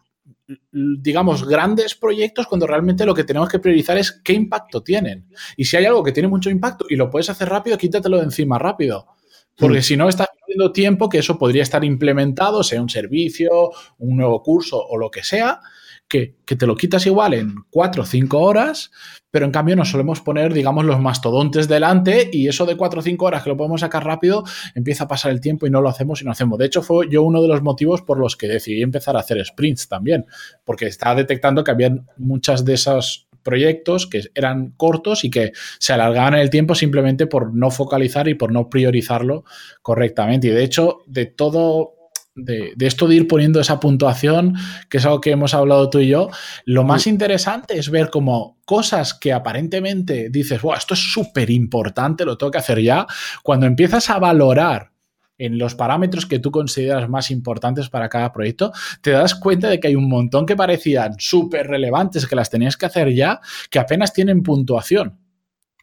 digamos, 0.71 1.49
grandes 1.49 1.95
proyectos 1.95 2.47
cuando 2.47 2.67
realmente 2.67 3.07
lo 3.07 3.15
que 3.15 3.25
tenemos 3.25 3.49
que 3.49 3.59
priorizar 3.59 3.97
es 3.97 4.13
qué 4.13 4.35
impacto 4.35 4.83
tienen. 4.83 5.27
Y 5.57 5.65
si 5.65 5.77
hay 5.77 5.87
algo 5.87 6.05
que 6.05 6.13
tiene 6.13 6.29
mucho 6.29 6.51
impacto 6.51 6.85
y 6.89 6.97
lo 6.97 7.11
puedes 7.11 7.31
hacer 7.31 7.49
rápido, 7.49 7.79
quítatelo 7.79 8.19
de 8.19 8.25
encima 8.25 8.59
rápido. 8.59 9.16
Porque 9.57 9.79
mm. 9.79 9.83
si 9.83 9.97
no, 9.97 10.09
estás 10.09 10.29
perdiendo 10.39 10.73
tiempo 10.73 11.09
que 11.09 11.19
eso 11.19 11.39
podría 11.39 11.63
estar 11.63 11.85
implementado, 11.85 12.63
sea 12.63 12.83
un 12.83 12.89
servicio, 12.89 13.71
un 13.99 14.17
nuevo 14.17 14.43
curso 14.43 14.79
o 14.79 14.99
lo 14.99 15.11
que 15.11 15.23
sea, 15.23 15.61
que, 16.09 16.37
te 16.45 16.67
lo 16.67 16.77
quitas 16.77 17.05
igual 17.07 17.35
en 17.35 17.55
cuatro 17.71 18.03
o 18.03 18.07
cinco 18.07 18.41
horas, 18.41 18.91
pero 19.31 19.45
en 19.45 19.51
cambio 19.53 19.75
nos 19.75 19.91
solemos 19.91 20.21
poner, 20.21 20.53
digamos, 20.53 20.85
los 20.85 21.01
mastodontes 21.01 21.69
delante 21.69 22.31
y 22.33 22.49
eso 22.49 22.65
de 22.65 22.77
cuatro 22.77 23.01
o 23.01 23.03
cinco 23.03 23.27
horas 23.27 23.43
que 23.43 23.51
lo 23.51 23.57
podemos 23.57 23.81
sacar 23.81 24.05
rápido, 24.05 24.45
empieza 24.75 25.05
a 25.05 25.09
pasar 25.09 25.33
el 25.33 25.41
tiempo 25.41 25.67
y 25.67 25.71
no 25.71 25.81
lo 25.81 25.89
hacemos 25.89 26.23
y 26.23 26.25
no 26.25 26.31
hacemos. 26.31 26.59
De 26.59 26.67
hecho, 26.67 26.83
fue 26.83 27.09
yo 27.11 27.23
uno 27.23 27.43
de 27.43 27.49
los 27.49 27.63
motivos 27.63 28.03
por 28.03 28.19
los 28.19 28.37
que 28.37 28.47
decidí 28.47 28.83
empezar 28.83 29.17
a 29.17 29.21
hacer 29.21 29.45
sprints 29.45 29.89
también, 29.89 30.27
porque 30.65 30.87
estaba 30.87 31.17
detectando 31.17 31.65
que 31.65 31.73
había 31.73 31.97
muchas 32.17 32.65
de 32.65 32.75
esas 32.75 33.26
proyectos 33.47 34.07
que 34.07 34.25
eran 34.35 34.73
cortos 34.77 35.25
y 35.25 35.31
que 35.31 35.53
se 35.79 35.93
alargaban 35.93 36.35
en 36.35 36.41
el 36.41 36.51
tiempo 36.51 36.75
simplemente 36.75 37.27
por 37.27 37.55
no 37.55 37.71
focalizar 37.71 38.27
y 38.27 38.35
por 38.35 38.51
no 38.53 38.69
priorizarlo 38.69 39.45
correctamente. 39.83 40.49
Y 40.49 40.51
de 40.51 40.65
hecho, 40.65 40.99
de 41.07 41.27
todo 41.27 41.95
de, 42.35 42.75
esto 42.81 43.09
de 43.09 43.15
ir 43.15 43.29
poniendo 43.29 43.61
esa 43.61 43.81
puntuación, 43.81 44.55
que 44.91 44.99
es 44.99 45.07
algo 45.07 45.21
que 45.21 45.31
hemos 45.31 45.55
hablado 45.55 45.89
tú 45.89 46.01
y 46.01 46.09
yo, 46.09 46.29
lo 46.65 46.85
más 46.85 47.07
interesante 47.07 47.79
es 47.79 47.91
ver 47.91 48.11
como 48.11 48.59
cosas 48.65 49.15
que 49.15 49.33
aparentemente 49.33 50.29
dices, 50.31 50.61
wow, 50.61 50.75
esto 50.75 50.95
es 50.95 51.13
súper 51.13 51.51
importante, 51.51 52.25
lo 52.25 52.37
tengo 52.37 52.51
que 52.51 52.59
hacer 52.59 52.83
ya, 52.83 53.07
cuando 53.43 53.67
empiezas 53.67 54.11
a 54.11 54.19
valorar 54.19 54.93
en 55.39 55.59
los 55.59 55.75
parámetros 55.75 56.27
que 56.27 56.39
tú 56.39 56.51
consideras 56.51 57.09
más 57.09 57.31
importantes 57.31 57.89
para 57.89 58.09
cada 58.09 58.33
proyecto, 58.33 58.73
te 59.01 59.11
das 59.11 59.35
cuenta 59.35 59.69
de 59.69 59.81
que 59.81 59.89
hay 59.89 59.97
un 59.97 60.09
montón 60.09 60.47
que 60.47 60.57
parecían 60.57 61.15
súper 61.19 61.67
relevantes, 61.67 62.27
que 62.27 62.37
las 62.37 62.51
tenías 62.51 62.77
que 62.77 62.87
hacer 62.87 63.13
ya, 63.15 63.41
que 63.71 63.79
apenas 63.79 64.13
tienen 64.13 64.43
puntuación. 64.43 65.19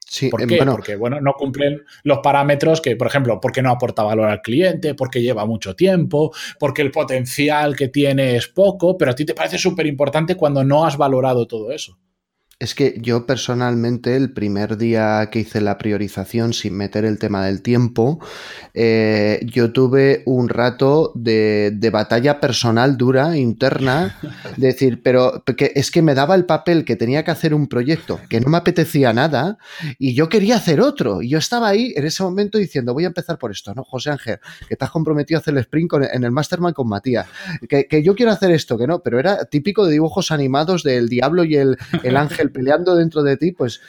Sí, 0.06 0.30
¿Por 0.30 0.46
qué? 0.46 0.64
porque 0.64 0.96
bueno, 0.96 1.20
no 1.22 1.34
cumplen 1.34 1.82
los 2.04 2.20
parámetros 2.20 2.82
que, 2.82 2.96
por 2.96 3.08
ejemplo, 3.08 3.40
porque 3.42 3.64
no 3.64 3.72
aporta 3.72 4.04
valor 4.04 4.30
al 4.30 4.42
cliente, 4.44 4.94
porque 4.94 5.24
lleva 5.24 5.46
mucho 5.48 5.76
tiempo, 5.76 6.32
porque 6.60 6.84
el 6.84 6.92
potencial 6.92 7.76
que 7.76 7.88
tiene 7.88 8.36
es 8.36 8.48
poco, 8.48 8.96
pero 8.96 9.10
a 9.10 9.16
ti 9.16 9.26
te 9.26 9.34
parece 9.34 9.58
súper 9.58 9.88
importante 9.88 10.36
cuando 10.36 10.64
no 10.64 10.86
has 10.86 10.98
valorado 10.98 11.48
todo 11.48 11.72
eso. 11.72 11.98
Es 12.60 12.76
que 12.76 12.96
yo 13.02 13.26
personalmente 13.26 14.16
el 14.16 14.32
primer 14.32 14.78
día 14.78 15.30
que 15.32 15.40
hice 15.40 15.60
la 15.60 15.78
priorización 15.78 16.54
sin 16.54 16.76
meter 16.76 17.04
el 17.04 17.20
tema 17.20 17.46
del 17.46 17.62
tiempo, 17.62 18.20
eh, 18.74 19.42
yo 19.44 19.74
tuve 19.74 20.24
un 20.26 20.50
rato 20.50 21.12
de, 21.16 21.90
batalla 21.92 22.40
personal 22.40 22.96
dura, 22.96 23.38
interna, 23.38 24.18
de 24.58 24.68
decir, 24.68 25.02
pero 25.04 25.44
es 25.58 25.92
que 25.92 26.02
me 26.02 26.16
daba 26.16 26.36
el 26.36 26.46
papel 26.46 26.86
que 26.86 26.96
tenía 26.96 27.24
que 27.24 27.32
hacer 27.32 27.54
un 27.54 27.68
proyecto 27.68 28.20
que 28.30 28.40
no 28.40 28.50
me 28.50 28.58
apetecía 28.58 29.14
nada 29.14 29.58
y 29.98 30.14
yo 30.14 30.30
quería 30.30 30.56
hacer 30.56 30.80
otro. 30.80 31.22
Y 31.22 31.30
yo 31.30 31.40
estaba 31.40 31.68
ahí 31.68 31.94
en 31.96 32.06
ese 32.06 32.24
momento 32.24 32.58
diciendo, 32.58 32.94
voy 32.94 33.04
a 33.04 33.08
empezar 33.08 33.38
por 33.38 33.52
esto, 33.52 33.74
¿no? 33.74 33.84
José 33.84 34.12
Ángel, 34.12 34.40
que 34.70 34.78
has 34.80 34.92
comprometido 34.92 35.40
a 35.40 35.42
hacer 35.42 35.54
el 35.54 35.60
sprint 35.62 35.94
en 36.14 36.24
el 36.24 36.32
Mastermind 36.32 36.74
con 36.74 36.88
Matías, 36.88 37.28
que, 37.68 38.04
yo 38.04 38.16
quiero 38.16 38.32
hacer 38.32 38.52
esto, 38.52 38.78
que 38.78 38.88
no, 38.88 39.00
pero 39.00 39.20
era 39.20 39.46
típico 39.46 39.86
de 39.86 39.94
dibujos 39.94 40.32
animados 40.32 40.84
del 40.84 41.10
diablo 41.10 41.44
y 41.44 41.56
el, 41.56 41.78
el 42.04 42.18
ángel 42.18 42.43
peleando 42.52 42.96
dentro 42.96 43.24
de 43.24 43.38
ti, 43.38 43.52
pues 43.52 43.82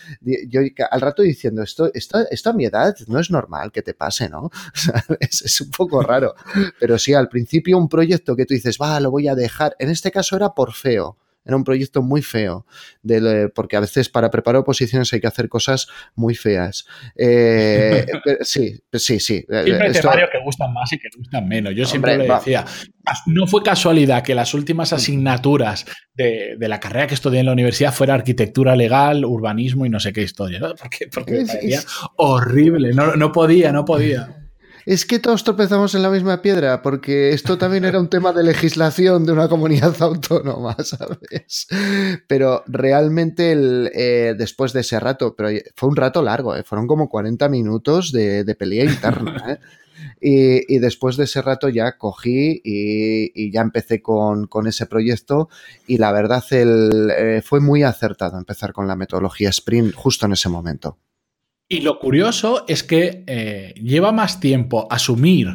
yo 0.48 0.60
al 0.90 1.00
rato 1.00 1.22
diciendo, 1.22 1.62
esto, 1.62 1.90
esto, 1.94 2.18
esto 2.30 2.50
a 2.50 2.52
mi 2.52 2.64
edad 2.64 2.94
no 3.08 3.18
es 3.18 3.30
normal 3.30 3.72
que 3.72 3.82
te 3.82 3.94
pase, 3.94 4.28
¿no? 4.28 4.50
es, 5.20 5.42
es, 5.42 5.60
un 5.60 5.70
poco 5.70 6.02
raro. 6.02 6.34
Pero 6.78 6.98
sí, 6.98 7.14
al 7.14 7.28
principio 7.28 7.78
un 7.78 7.88
proyecto 7.88 8.36
que 8.36 8.46
tú 8.46 8.54
dices, 8.54 8.78
va, 8.80 9.00
lo 9.00 9.10
voy 9.10 9.28
a 9.28 9.34
dejar, 9.34 9.76
en 9.78 9.90
este 9.90 10.10
caso 10.10 10.36
era 10.36 10.50
por 10.50 10.72
feo. 10.72 11.18
Era 11.44 11.56
un 11.56 11.64
proyecto 11.64 12.02
muy 12.02 12.22
feo, 12.22 12.66
de, 13.02 13.50
porque 13.54 13.76
a 13.76 13.80
veces 13.80 14.08
para 14.08 14.30
preparar 14.30 14.62
oposiciones 14.62 15.12
hay 15.12 15.20
que 15.20 15.26
hacer 15.26 15.48
cosas 15.48 15.86
muy 16.14 16.34
feas. 16.34 16.86
Eh, 17.16 18.06
sí, 18.40 18.80
sí, 18.92 19.20
sí. 19.20 19.44
Eh, 19.48 19.62
siempre 19.64 19.88
hay 19.88 20.02
varios 20.02 20.30
que 20.30 20.40
gustan 20.42 20.72
más 20.72 20.92
y 20.92 20.98
que 20.98 21.08
gustan 21.16 21.46
menos. 21.46 21.74
Yo 21.74 21.84
siempre 21.84 22.16
le 22.16 22.26
decía, 22.26 22.64
no 23.26 23.46
fue 23.46 23.62
casualidad 23.62 24.22
que 24.22 24.34
las 24.34 24.54
últimas 24.54 24.92
mm. 24.92 24.94
asignaturas 24.94 25.86
de, 26.14 26.56
la 26.60 26.80
carrera 26.80 27.06
que 27.06 27.14
estudié 27.14 27.40
en 27.40 27.46
la 27.46 27.52
universidad 27.52 27.92
fuera 27.92 28.14
arquitectura 28.14 28.74
legal, 28.76 29.24
urbanismo 29.24 29.84
y 29.84 29.90
no 29.90 30.00
sé 30.00 30.12
qué 30.12 30.22
historia. 30.22 30.60
Porque, 30.80 31.08
porque 31.12 31.32
me 31.32 31.46
parecía 31.46 31.80
horrible. 32.16 32.92
No, 32.92 33.16
no 33.16 33.32
podía, 33.32 33.72
no 33.72 33.84
podía. 33.84 34.43
Es 34.86 35.06
que 35.06 35.18
todos 35.18 35.44
tropezamos 35.44 35.94
en 35.94 36.02
la 36.02 36.10
misma 36.10 36.42
piedra, 36.42 36.82
porque 36.82 37.30
esto 37.30 37.56
también 37.56 37.84
era 37.86 37.98
un 37.98 38.08
tema 38.08 38.32
de 38.32 38.42
legislación 38.42 39.24
de 39.24 39.32
una 39.32 39.48
comunidad 39.48 39.94
autónoma, 40.00 40.76
¿sabes? 40.82 41.66
Pero 42.26 42.62
realmente 42.66 43.52
el, 43.52 43.90
eh, 43.94 44.34
después 44.36 44.72
de 44.72 44.80
ese 44.80 45.00
rato, 45.00 45.34
pero 45.34 45.48
fue 45.74 45.88
un 45.88 45.96
rato 45.96 46.22
largo, 46.22 46.54
¿eh? 46.54 46.64
fueron 46.64 46.86
como 46.86 47.08
40 47.08 47.48
minutos 47.48 48.12
de, 48.12 48.44
pelea 48.58 48.84
interna. 48.84 49.58
¿eh? 50.20 50.64
Y, 50.68 50.78
después 50.78 51.16
de 51.16 51.24
ese 51.24 51.40
rato 51.40 51.68
ya 51.68 51.96
cogí 51.96 52.60
y, 52.62 53.50
ya 53.50 53.62
empecé 53.62 54.02
con, 54.02 54.48
ese 54.66 54.86
proyecto 54.86 55.48
y 55.86 55.96
la 55.96 56.12
verdad 56.12 56.44
el, 56.50 57.42
fue 57.42 57.60
muy 57.60 57.82
acertado 57.84 58.38
empezar 58.38 58.72
con 58.72 58.86
la 58.86 58.96
metodología 58.96 59.48
Sprint 59.48 59.94
justo 59.94 60.26
en 60.26 60.32
ese 60.32 60.48
momento. 60.48 60.98
Y 61.68 61.80
lo 61.80 61.98
curioso 61.98 62.64
es 62.68 62.82
que 62.82 63.24
eh, 63.26 63.74
lleva 63.76 64.12
más 64.12 64.38
tiempo 64.38 64.86
asumir 64.90 65.48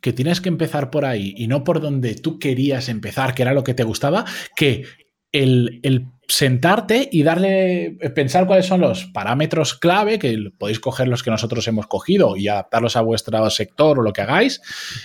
que 0.00 0.12
tienes 0.12 0.42
que 0.42 0.50
empezar 0.50 0.90
por 0.90 1.06
ahí 1.06 1.34
y 1.36 1.46
no 1.46 1.64
por 1.64 1.80
donde 1.80 2.14
tú 2.14 2.38
querías 2.38 2.90
empezar, 2.90 3.34
que 3.34 3.42
era 3.42 3.54
lo 3.54 3.64
que 3.64 3.72
te 3.72 3.84
gustaba, 3.84 4.26
que 4.54 4.84
el, 5.32 5.80
sentarte 6.28 7.08
y 7.10 7.22
darle, 7.22 7.96
eh, 8.00 8.10
pensar 8.10 8.46
cuáles 8.46 8.66
son 8.66 8.82
los 8.82 9.06
parámetros 9.06 9.74
clave, 9.74 10.18
que 10.18 10.50
podéis 10.56 10.78
coger 10.78 11.08
los 11.08 11.22
que 11.22 11.30
nosotros 11.30 11.66
hemos 11.66 11.86
cogido 11.86 12.36
y 12.36 12.48
adaptarlos 12.48 12.96
a 12.96 13.00
vuestro 13.00 13.48
sector 13.50 13.98
o 13.98 14.02
lo 14.02 14.12
que 14.12 14.20
hagáis, 14.20 14.60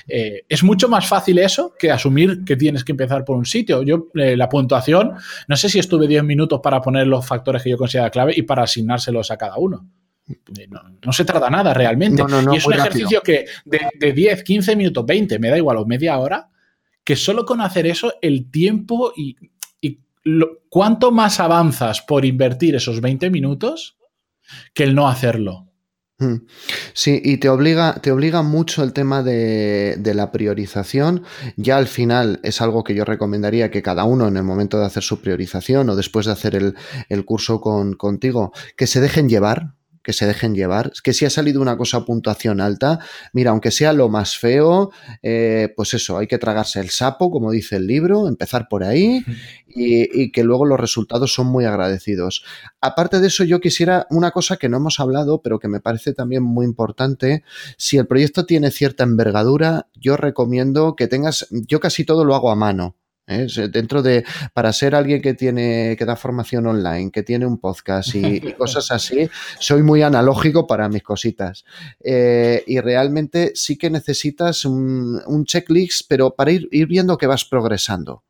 eh, 0.07 0.43
es 0.49 0.63
mucho 0.63 0.89
más 0.89 1.07
fácil 1.07 1.39
eso 1.39 1.73
que 1.79 1.91
asumir 1.91 2.43
que 2.45 2.57
tienes 2.57 2.83
que 2.83 2.91
empezar 2.91 3.23
por 3.23 3.37
un 3.37 3.45
sitio. 3.45 3.81
Yo, 3.83 4.07
la 4.13 4.49
puntuación, 4.49 5.13
no 5.47 5.55
sé 5.55 5.69
si 5.69 5.79
estuve 5.79 6.07
10 6.07 6.25
minutos 6.25 6.59
para 6.61 6.81
poner 6.81 7.07
los 7.07 7.25
factores 7.25 7.63
que 7.63 7.69
yo 7.69 7.77
considero 7.77 8.11
clave 8.11 8.33
y 8.35 8.43
para 8.43 8.63
asignárselos 8.63 9.31
a 9.31 9.37
cada 9.37 9.57
uno. 9.57 9.87
No, 11.05 11.13
se 11.13 11.25
trata 11.25 11.49
nada 11.49 11.73
realmente. 11.73 12.23
y 12.51 12.57
es 12.57 12.65
un 12.65 12.73
ejercicio 12.73 13.21
que 13.21 13.45
de, 13.65 14.13
10, 14.13 14.43
15 14.43 14.75
minutos, 14.75 15.05
20, 15.05 15.39
me 15.39 15.49
da 15.49 15.57
igual, 15.57 15.77
o 15.77 15.85
media 15.85 16.17
hora, 16.17 16.49
que 17.03 17.15
solo 17.15 17.45
con 17.45 17.61
hacer 17.61 17.87
eso, 17.87 18.13
el 18.21 18.51
tiempo 18.51 19.13
y, 19.15 19.35
cuánto 20.69 21.11
más 21.11 21.39
avanzas 21.39 22.01
por 22.01 22.23
invertir 22.25 22.75
esos 22.75 23.01
20 23.01 23.31
minutos 23.31 23.97
que 24.73 24.83
el 24.83 24.93
no 24.93 25.07
hacerlo. 25.07 25.69
Hmm. 26.19 26.45
Sí, 26.93 27.21
y 27.23 27.37
te 27.37 27.47
obliga, 27.47 27.95
te 28.01 28.11
obliga 28.11 28.43
mucho 28.43 28.83
el 28.83 28.91
tema 28.91 29.23
de, 29.23 29.97
la 30.13 30.31
priorización. 30.31 31.23
Ya 31.55 31.77
al 31.77 31.87
final 31.87 32.41
es 32.43 32.61
algo 32.61 32.83
que 32.83 32.93
yo 32.93 33.05
recomendaría 33.05 33.71
que 33.71 33.81
cada 33.81 34.03
uno 34.03 34.27
en 34.27 34.35
el 34.35 34.43
momento 34.43 34.77
de 34.77 34.85
hacer 34.85 35.01
su 35.01 35.21
priorización 35.21 35.89
o 35.89 35.95
después 35.95 36.25
de 36.25 36.33
hacer 36.33 36.55
el, 36.55 36.75
el 37.07 37.25
curso 37.25 37.61
con, 37.61 37.93
contigo, 37.93 38.51
que 38.75 38.85
se 38.85 38.99
dejen 38.99 39.29
llevar, 39.29 39.78
que 40.09 40.13
se 40.13 40.25
dejen 40.25 40.55
llevar. 40.55 40.91
Que 41.03 41.13
si 41.13 41.25
ha 41.25 41.29
salido 41.29 41.61
una 41.61 41.77
cosa 41.77 41.97
a 41.97 42.05
puntuación 42.05 42.61
alta, 42.61 42.97
mira, 43.31 43.51
aunque 43.51 43.69
sea 43.69 43.93
lo 43.93 44.09
más 44.09 44.39
feo, 44.39 44.89
eh, 45.21 45.71
pues 45.75 45.93
eso, 45.93 46.17
hay 46.17 46.25
que 46.25 46.39
tragarse 46.39 46.79
el 46.79 46.89
sapo, 46.89 47.29
como 47.29 47.51
dice 47.51 47.75
el 47.75 47.85
libro, 47.85 48.27
empezar 48.27 48.67
por 48.67 48.83
ahí 48.83 49.23
y, 49.67 50.23
y, 50.23 50.31
que 50.31 50.43
luego 50.43 50.65
los 50.65 50.79
resultados 50.79 51.31
son 51.31 51.45
muy 51.45 51.65
agradecidos. 51.65 52.43
Aparte 52.81 53.19
de 53.19 53.27
eso, 53.27 53.43
yo 53.43 53.59
quisiera 53.59 54.07
una 54.09 54.31
cosa 54.31 54.57
que 54.57 54.67
no 54.67 54.77
hemos 54.77 54.99
hablado, 54.99 55.43
pero 55.43 55.59
que 55.59 55.67
me 55.67 55.79
parece 55.79 56.11
también 56.13 56.41
muy 56.41 56.65
importante. 56.65 57.43
Si 57.77 57.97
el 57.97 58.07
proyecto 58.07 58.47
tiene 58.47 58.71
cierta 58.71 59.03
envergadura, 59.03 59.89
yo 59.93 60.17
recomiendo 60.17 60.95
que 60.95 61.07
tengas, 61.07 61.45
yo 61.51 61.79
casi 61.79 62.03
todo 62.03 62.25
lo 62.25 62.33
hago 62.33 62.49
a 62.49 62.55
mano. 62.55 62.95
¿Eh? 63.29 63.47
Dentro 63.71 64.01
de, 64.01 64.25
para 64.53 64.73
ser 64.73 64.95
alguien 64.95 65.21
que 65.21 65.33
tiene, 65.33 65.95
que 65.97 66.05
da 66.05 66.15
formación 66.15 66.67
online, 66.67 67.11
que 67.11 67.23
tiene 67.23 67.45
un 67.45 67.57
podcast 67.57 68.15
y, 68.15 68.39
cosas 68.57 68.91
así, 68.91 69.29
soy 69.59 69.83
muy 69.83 70.01
analógico 70.01 70.67
para 70.67 70.89
mis 70.89 71.03
cositas. 71.03 71.63
Eh, 72.03 72.63
y 72.67 72.79
realmente 72.79 73.53
sí 73.55 73.77
que 73.77 73.89
necesitas 73.89 74.65
un, 74.65 75.45
checklist, 75.45 76.07
pero 76.09 76.35
para 76.35 76.51
ir, 76.51 76.67
ir 76.71 76.87
viendo 76.87 77.17
que 77.17 77.27
vas 77.27 77.45
progresando 77.45 78.23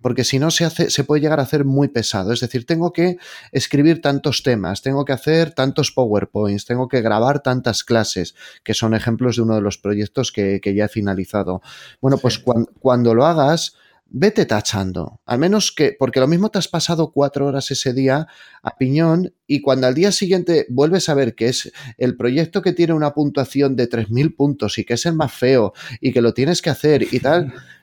porque 0.00 0.24
si 0.24 0.38
no 0.38 0.50
se 0.50 0.64
hace, 0.64 0.90
se 0.90 1.04
puede 1.04 1.20
llegar 1.20 1.40
a 1.40 1.42
hacer 1.42 1.64
muy 1.64 1.88
pesado. 1.88 2.32
Es 2.32 2.40
decir, 2.40 2.66
tengo 2.66 2.92
que 2.92 3.18
escribir 3.52 4.00
tantos 4.00 4.42
temas, 4.42 4.82
tengo 4.82 5.04
que 5.04 5.12
hacer 5.12 5.52
tantos 5.52 5.90
PowerPoints, 5.90 6.66
tengo 6.66 6.88
que 6.88 7.00
grabar 7.00 7.40
tantas 7.40 7.82
clases, 7.82 8.34
que 8.62 8.74
son 8.74 8.94
ejemplos 8.94 9.36
de 9.36 9.42
uno 9.42 9.56
de 9.56 9.60
los 9.60 9.78
proyectos 9.78 10.30
que, 10.30 10.60
ya 10.64 10.84
he 10.84 10.88
finalizado. 10.88 11.62
Bueno, 12.00 12.18
pues 12.18 12.38
cuando 12.80 13.14
lo 13.14 13.26
hagas, 13.26 13.74
vete 14.10 14.46
tachando. 14.46 15.20
Al 15.26 15.38
menos 15.38 15.72
que, 15.72 15.94
porque 15.98 16.20
lo 16.20 16.26
mismo 16.26 16.50
te 16.50 16.58
has 16.58 16.68
pasado 16.68 17.12
cuatro 17.12 17.46
horas 17.46 17.70
ese 17.70 17.92
día 17.92 18.26
a 18.62 18.76
piñón 18.76 19.34
y 19.46 19.60
cuando 19.60 19.86
al 19.86 19.94
día 19.94 20.12
siguiente 20.12 20.66
vuelves 20.68 21.08
a 21.08 21.14
ver 21.14 21.34
que 21.34 21.48
es 21.48 21.72
el 21.98 22.16
proyecto 22.16 22.62
que 22.62 22.72
tiene 22.72 22.94
una 22.94 23.12
puntuación 23.12 23.76
de 23.76 23.88
3.000 23.88 24.34
puntos 24.34 24.78
y 24.78 24.84
que 24.84 24.94
es 24.94 25.06
el 25.06 25.14
más 25.14 25.32
feo 25.32 25.72
y 26.00 26.12
que 26.12 26.22
lo 26.22 26.34
tienes 26.34 26.62
que 26.62 26.70
hacer 26.70 27.06
y 27.10 27.20
tal, 27.20 27.52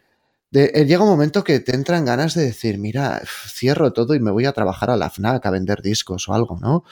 eh, 0.52 0.86
llega 0.86 1.04
un 1.04 1.10
momento 1.10 1.44
que 1.44 1.60
te 1.60 1.76
entran 1.76 2.06
ganas 2.06 2.34
de 2.34 2.46
decir, 2.46 2.78
mira, 2.78 3.22
cierro 3.26 3.92
todo 3.92 4.16
y 4.16 4.20
me 4.20 4.32
voy 4.32 4.46
a 4.46 4.54
trabajar 4.54 4.90
a 4.90 4.96
la 4.96 5.10
FNAC 5.10 5.46
a 5.46 5.52
vender 5.52 5.82
discos 5.82 6.30
o 6.30 6.34
algo, 6.34 6.58
¿no? 6.62 6.84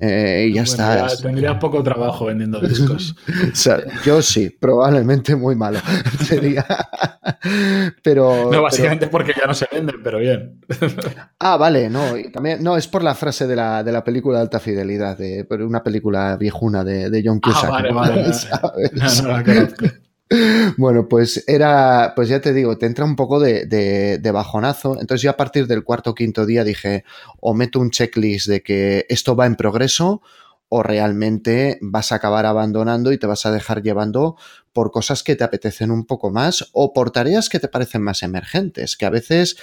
Eh, 0.00 0.48
y 0.50 0.54
ya 0.54 0.62
está. 0.62 1.08
tendría 1.22 1.58
poco 1.58 1.82
trabajo 1.82 2.26
vendiendo 2.26 2.60
discos. 2.66 3.16
yo 4.04 4.20
sí, 4.20 4.50
probablemente 4.50 5.34
muy 5.34 5.56
malo. 5.56 5.78
Sería. 6.24 6.66
pero. 8.02 8.50
No, 8.52 8.62
básicamente 8.62 9.06
porque 9.06 9.32
ya 9.38 9.46
no 9.46 9.54
se 9.54 9.66
venden, 9.72 10.02
pero 10.02 10.18
bien. 10.18 10.60
ah, 11.38 11.56
vale, 11.56 11.88
no. 11.88 12.18
Y 12.18 12.30
también, 12.30 12.62
no, 12.62 12.76
es 12.76 12.86
por 12.86 13.02
la 13.02 13.14
frase 13.14 13.46
de 13.46 13.56
la, 13.56 13.82
de 13.82 13.92
la 13.92 14.04
película 14.04 14.40
Alta 14.40 14.60
Fidelidad, 14.60 15.16
de, 15.16 15.46
una 15.60 15.82
película 15.82 16.36
viejuna 16.36 16.84
de, 16.84 17.08
de 17.08 17.22
John 17.24 17.40
Cusack. 17.40 17.64
Ah, 17.64 17.70
vale, 17.70 17.92
vale. 17.92 18.26
No, 18.92 19.22
no 19.22 19.28
la 19.28 19.44
conozco. 19.44 19.86
Bueno, 20.76 21.08
pues 21.08 21.44
era, 21.46 22.12
pues 22.16 22.28
ya 22.28 22.40
te 22.40 22.52
digo, 22.52 22.76
te 22.78 22.86
entra 22.86 23.04
un 23.04 23.16
poco 23.16 23.38
de, 23.38 24.30
bajonazo. 24.32 25.00
Entonces 25.00 25.22
yo 25.22 25.30
a 25.30 25.36
partir 25.36 25.66
del 25.66 25.84
cuarto 25.84 26.10
o 26.10 26.14
quinto 26.14 26.46
día 26.46 26.64
dije, 26.64 27.04
o 27.40 27.54
meto 27.54 27.78
un 27.80 27.90
checklist 27.90 28.48
de 28.48 28.62
que 28.62 29.06
esto 29.08 29.36
va 29.36 29.46
en 29.46 29.56
progreso 29.56 30.22
o 30.68 30.82
realmente 30.82 31.78
vas 31.80 32.10
a 32.10 32.16
acabar 32.16 32.44
abandonando 32.44 33.12
y 33.12 33.18
te 33.18 33.28
vas 33.28 33.46
a 33.46 33.52
dejar 33.52 33.82
llevando 33.82 34.36
por 34.72 34.90
cosas 34.90 35.22
que 35.22 35.36
te 35.36 35.44
apetecen 35.44 35.92
un 35.92 36.04
poco 36.06 36.30
más 36.30 36.68
o 36.72 36.92
por 36.92 37.12
tareas 37.12 37.48
que 37.48 37.60
te 37.60 37.68
parecen 37.68 38.02
más 38.02 38.24
emergentes, 38.24 38.96
que 38.96 39.06
a 39.06 39.10
veces 39.10 39.56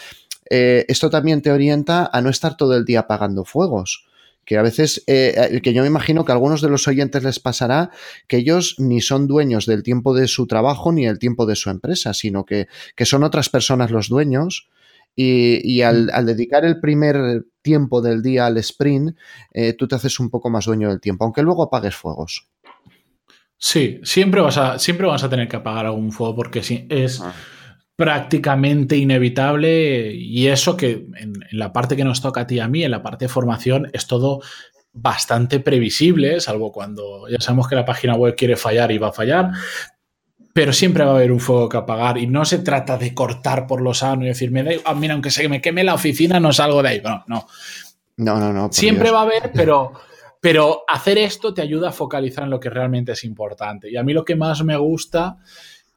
eh, 0.50 0.86
esto 0.88 1.10
también 1.10 1.42
te 1.42 1.52
orienta 1.52 2.10
a 2.12 2.22
no 2.22 2.30
estar 2.30 2.56
todo 2.56 2.78
el 2.78 2.86
día 2.86 3.02
apagando 3.02 3.44
fuegos 3.44 4.06
que 4.46 4.58
a 4.58 4.62
veces, 4.62 5.04
eh, 5.08 5.34
eh, 5.52 5.62
que 5.62 5.74
yo 5.74 5.82
me 5.82 5.88
imagino 5.88 6.26
que 6.26 6.32
a 6.32 6.36
algunos 6.36 6.62
de 6.62 6.70
los 6.70 6.88
oyentes 6.88 7.24
les 7.24 7.40
pasará 7.40 7.92
que 8.28 8.38
ellos 8.38 8.76
ni 8.78 9.02
son 9.02 9.28
dueños 9.28 9.66
del 9.66 9.84
tiempo 9.84 10.14
de 10.14 10.28
su 10.28 10.48
trabajo 10.48 10.92
ni 10.92 11.06
el 11.06 11.20
tiempo 11.20 11.46
de 11.46 11.56
su 11.56 11.70
empresa, 11.70 12.14
sino 12.14 12.46
que, 12.46 12.68
son 13.06 13.24
otras 13.24 13.50
personas 13.50 13.92
los 13.92 14.10
dueños. 14.10 14.70
Y, 15.16 15.82
mm. 15.82 16.10
al, 16.12 16.26
dedicar 16.26 16.66
el 16.66 16.80
primer 16.80 17.46
tiempo 17.62 18.02
del 18.02 18.24
día 18.24 18.48
al 18.48 18.58
sprint, 18.58 19.16
eh, 19.54 19.74
tú 19.74 19.88
te 19.88 19.96
haces 19.96 20.20
un 20.20 20.30
poco 20.30 20.50
más 20.50 20.66
dueño 20.66 20.90
del 20.90 21.00
tiempo, 21.00 21.24
aunque 21.24 21.44
luego 21.44 21.64
apagues 21.64 21.96
fuegos. 21.96 22.50
Sí, 23.58 24.00
siempre 24.04 24.42
vas 24.42 24.58
a, 24.58 24.80
siempre 24.80 25.08
vas 25.08 25.24
a 25.24 25.30
tener 25.30 25.48
que 25.48 25.56
apagar 25.56 25.86
algún 25.86 26.12
fuego 26.12 26.36
porque 26.36 26.64
sí, 26.64 26.86
es, 26.90 27.22
ah 27.22 27.34
prácticamente 27.96 28.98
inevitable 28.98 30.14
y 30.14 30.48
eso 30.48 30.76
que 30.76 31.06
en, 31.16 31.34
la 31.52 31.72
parte 31.72 31.96
que 31.96 32.04
nos 32.04 32.22
toca 32.22 32.42
a 32.42 32.48
ti 32.48 32.56
y 32.56 32.60
a 32.60 32.68
mí, 32.68 32.84
en 32.84 32.92
la 32.92 33.04
parte 33.04 33.26
de 33.26 33.30
formación, 33.30 33.90
es 33.94 34.08
todo 34.08 34.42
bastante 34.92 35.60
previsible, 35.60 36.40
salvo 36.40 36.72
cuando 36.72 37.28
ya 37.30 37.40
sabemos 37.40 37.68
que 37.68 37.76
la 37.76 37.86
página 37.86 38.16
web 38.16 38.36
quiere 38.36 38.56
fallar 38.56 38.92
y 38.92 38.98
va 38.98 39.10
a 39.10 39.14
fallar, 39.14 39.52
pero 40.54 40.72
siempre 40.72 41.04
va 41.04 41.12
a 41.12 41.16
haber 41.16 41.32
un 41.32 41.40
fuego 41.40 41.68
que 41.68 41.78
apagar 41.78 42.20
y 42.20 42.28
no 42.28 42.46
se 42.46 42.60
trata 42.60 42.98
de 42.98 43.14
cortar 43.14 43.66
por 43.66 43.82
lo 43.82 43.94
sano 43.94 44.24
y 44.24 44.28
decirme, 44.28 44.80
ah, 44.86 44.94
mira, 44.94 45.14
aunque 45.14 45.32
se 45.32 45.50
me 45.50 45.62
queme 45.62 45.84
la 45.84 45.96
oficina, 45.96 46.40
no 46.40 46.54
salgo 46.54 46.84
de 46.84 46.90
ahí. 46.90 47.02
No, 47.04 47.24
no. 47.28 47.48
No, 48.18 48.40
no, 48.40 48.54
no. 48.54 48.72
Siempre 48.72 49.10
va 49.10 49.22
a 49.22 49.24
haber, 49.24 49.52
pero, 49.52 49.94
pero 50.40 50.84
hacer 50.88 51.18
esto 51.18 51.56
te 51.56 51.64
ayuda 51.64 51.90
a 51.90 51.92
focalizar 51.92 52.44
en 52.44 52.52
lo 52.52 52.60
que 52.60 52.70
realmente 52.70 53.14
es 53.14 53.24
importante. 53.24 53.90
Y 53.90 53.98
a 53.98 54.04
mí 54.04 54.14
lo 54.14 54.24
que 54.24 54.36
más 54.36 54.64
me 54.64 54.78
gusta 54.78 55.38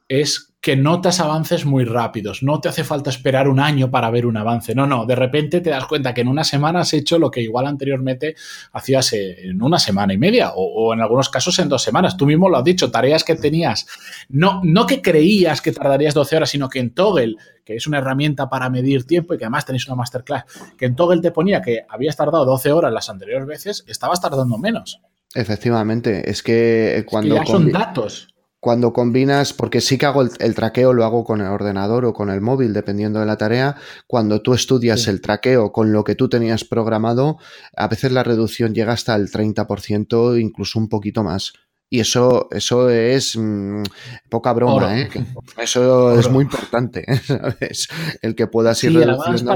es 0.08 0.54
que 0.66 0.74
notas 0.74 1.20
avances 1.20 1.64
muy 1.64 1.84
rápidos. 1.84 2.42
No 2.42 2.60
te 2.60 2.68
hace 2.68 2.82
falta 2.82 3.08
esperar 3.08 3.46
un 3.46 3.60
año 3.60 3.88
para 3.88 4.10
ver 4.10 4.26
un 4.26 4.36
avance. 4.36 4.74
No, 4.74 4.84
no, 4.84 5.06
de 5.06 5.14
repente 5.14 5.60
te 5.60 5.70
das 5.70 5.86
cuenta 5.86 6.12
que 6.12 6.22
en 6.22 6.28
una 6.28 6.42
semana 6.42 6.80
has 6.80 6.92
hecho 6.92 7.20
lo 7.20 7.30
que 7.30 7.40
igual 7.40 7.66
anteriormente 7.66 8.34
hacías 8.72 9.12
en 9.12 9.62
una 9.62 9.78
semana 9.78 10.12
y 10.12 10.18
media 10.18 10.50
o, 10.56 10.92
en 10.92 11.00
algunos 11.00 11.28
casos 11.28 11.56
en 11.60 11.68
dos 11.68 11.82
semanas. 11.82 12.16
Tú 12.16 12.26
mismo 12.26 12.48
lo 12.48 12.56
has 12.56 12.64
dicho, 12.64 12.90
tareas 12.90 13.22
que 13.22 13.36
tenías, 13.36 13.86
no, 14.28 14.60
no 14.64 14.86
que 14.86 15.00
creías 15.00 15.60
que 15.60 15.70
tardarías 15.70 16.14
12 16.14 16.36
horas, 16.36 16.50
sino 16.50 16.68
que 16.68 16.80
en 16.80 16.90
Toggle, 16.90 17.36
que 17.64 17.76
es 17.76 17.86
una 17.86 17.98
herramienta 17.98 18.48
para 18.48 18.68
medir 18.68 19.06
tiempo 19.06 19.34
y 19.34 19.38
que 19.38 19.44
además 19.44 19.66
tenéis 19.66 19.86
una 19.86 19.94
masterclass, 19.94 20.46
que 20.76 20.86
en 20.86 20.96
Toggle 20.96 21.20
te 21.20 21.30
ponía 21.30 21.62
que 21.62 21.86
habías 21.88 22.16
tardado 22.16 22.44
12 22.44 22.72
horas 22.72 22.92
las 22.92 23.08
anteriores 23.08 23.46
veces, 23.46 23.84
estabas 23.86 24.20
tardando 24.20 24.58
menos. 24.58 25.00
Efectivamente, 25.32 26.28
es 26.28 26.42
que 26.42 27.04
cuando... 27.08 27.36
ya 27.36 27.46
son 27.46 27.70
datos 27.70 28.35
cuando 28.66 28.92
combinas, 28.92 29.52
porque 29.52 29.80
sí 29.80 29.96
que 29.96 30.06
hago 30.06 30.22
el, 30.22 30.54
traqueo, 30.56 30.92
lo 30.92 31.04
hago 31.04 31.22
con 31.22 31.40
el 31.40 31.46
ordenador 31.46 32.04
o 32.04 32.12
con 32.12 32.30
el 32.30 32.40
móvil, 32.40 32.72
dependiendo 32.72 33.20
de 33.20 33.26
la 33.26 33.38
tarea, 33.38 33.76
cuando 34.08 34.42
tú 34.42 34.54
estudias 34.54 35.06
el 35.06 35.20
traqueo 35.20 35.70
con 35.70 35.92
lo 35.92 36.02
que 36.02 36.16
tú 36.16 36.28
tenías 36.28 36.64
programado, 36.64 37.38
a 37.76 37.86
veces 37.86 38.10
la 38.10 38.24
reducción 38.24 38.74
llega 38.74 38.92
hasta 38.92 39.14
el 39.14 39.30
30%, 39.30 40.40
incluso 40.40 40.80
un 40.80 40.88
poquito 40.88 41.22
más. 41.22 41.52
Y 41.88 42.00
eso, 42.00 42.48
eso 42.50 42.90
es 42.90 43.36
mm, 43.36 43.84
poca 44.28 44.52
broma, 44.52 45.00
¿eh? 45.00 45.10
Eso 45.58 46.18
es 46.18 46.28
muy 46.28 46.42
importante, 46.42 47.04
¿sabes? 47.22 47.86
El 48.20 48.34
que 48.34 48.48
puedas 48.48 48.82
ir 48.82 48.94
reduciendo. 48.94 49.54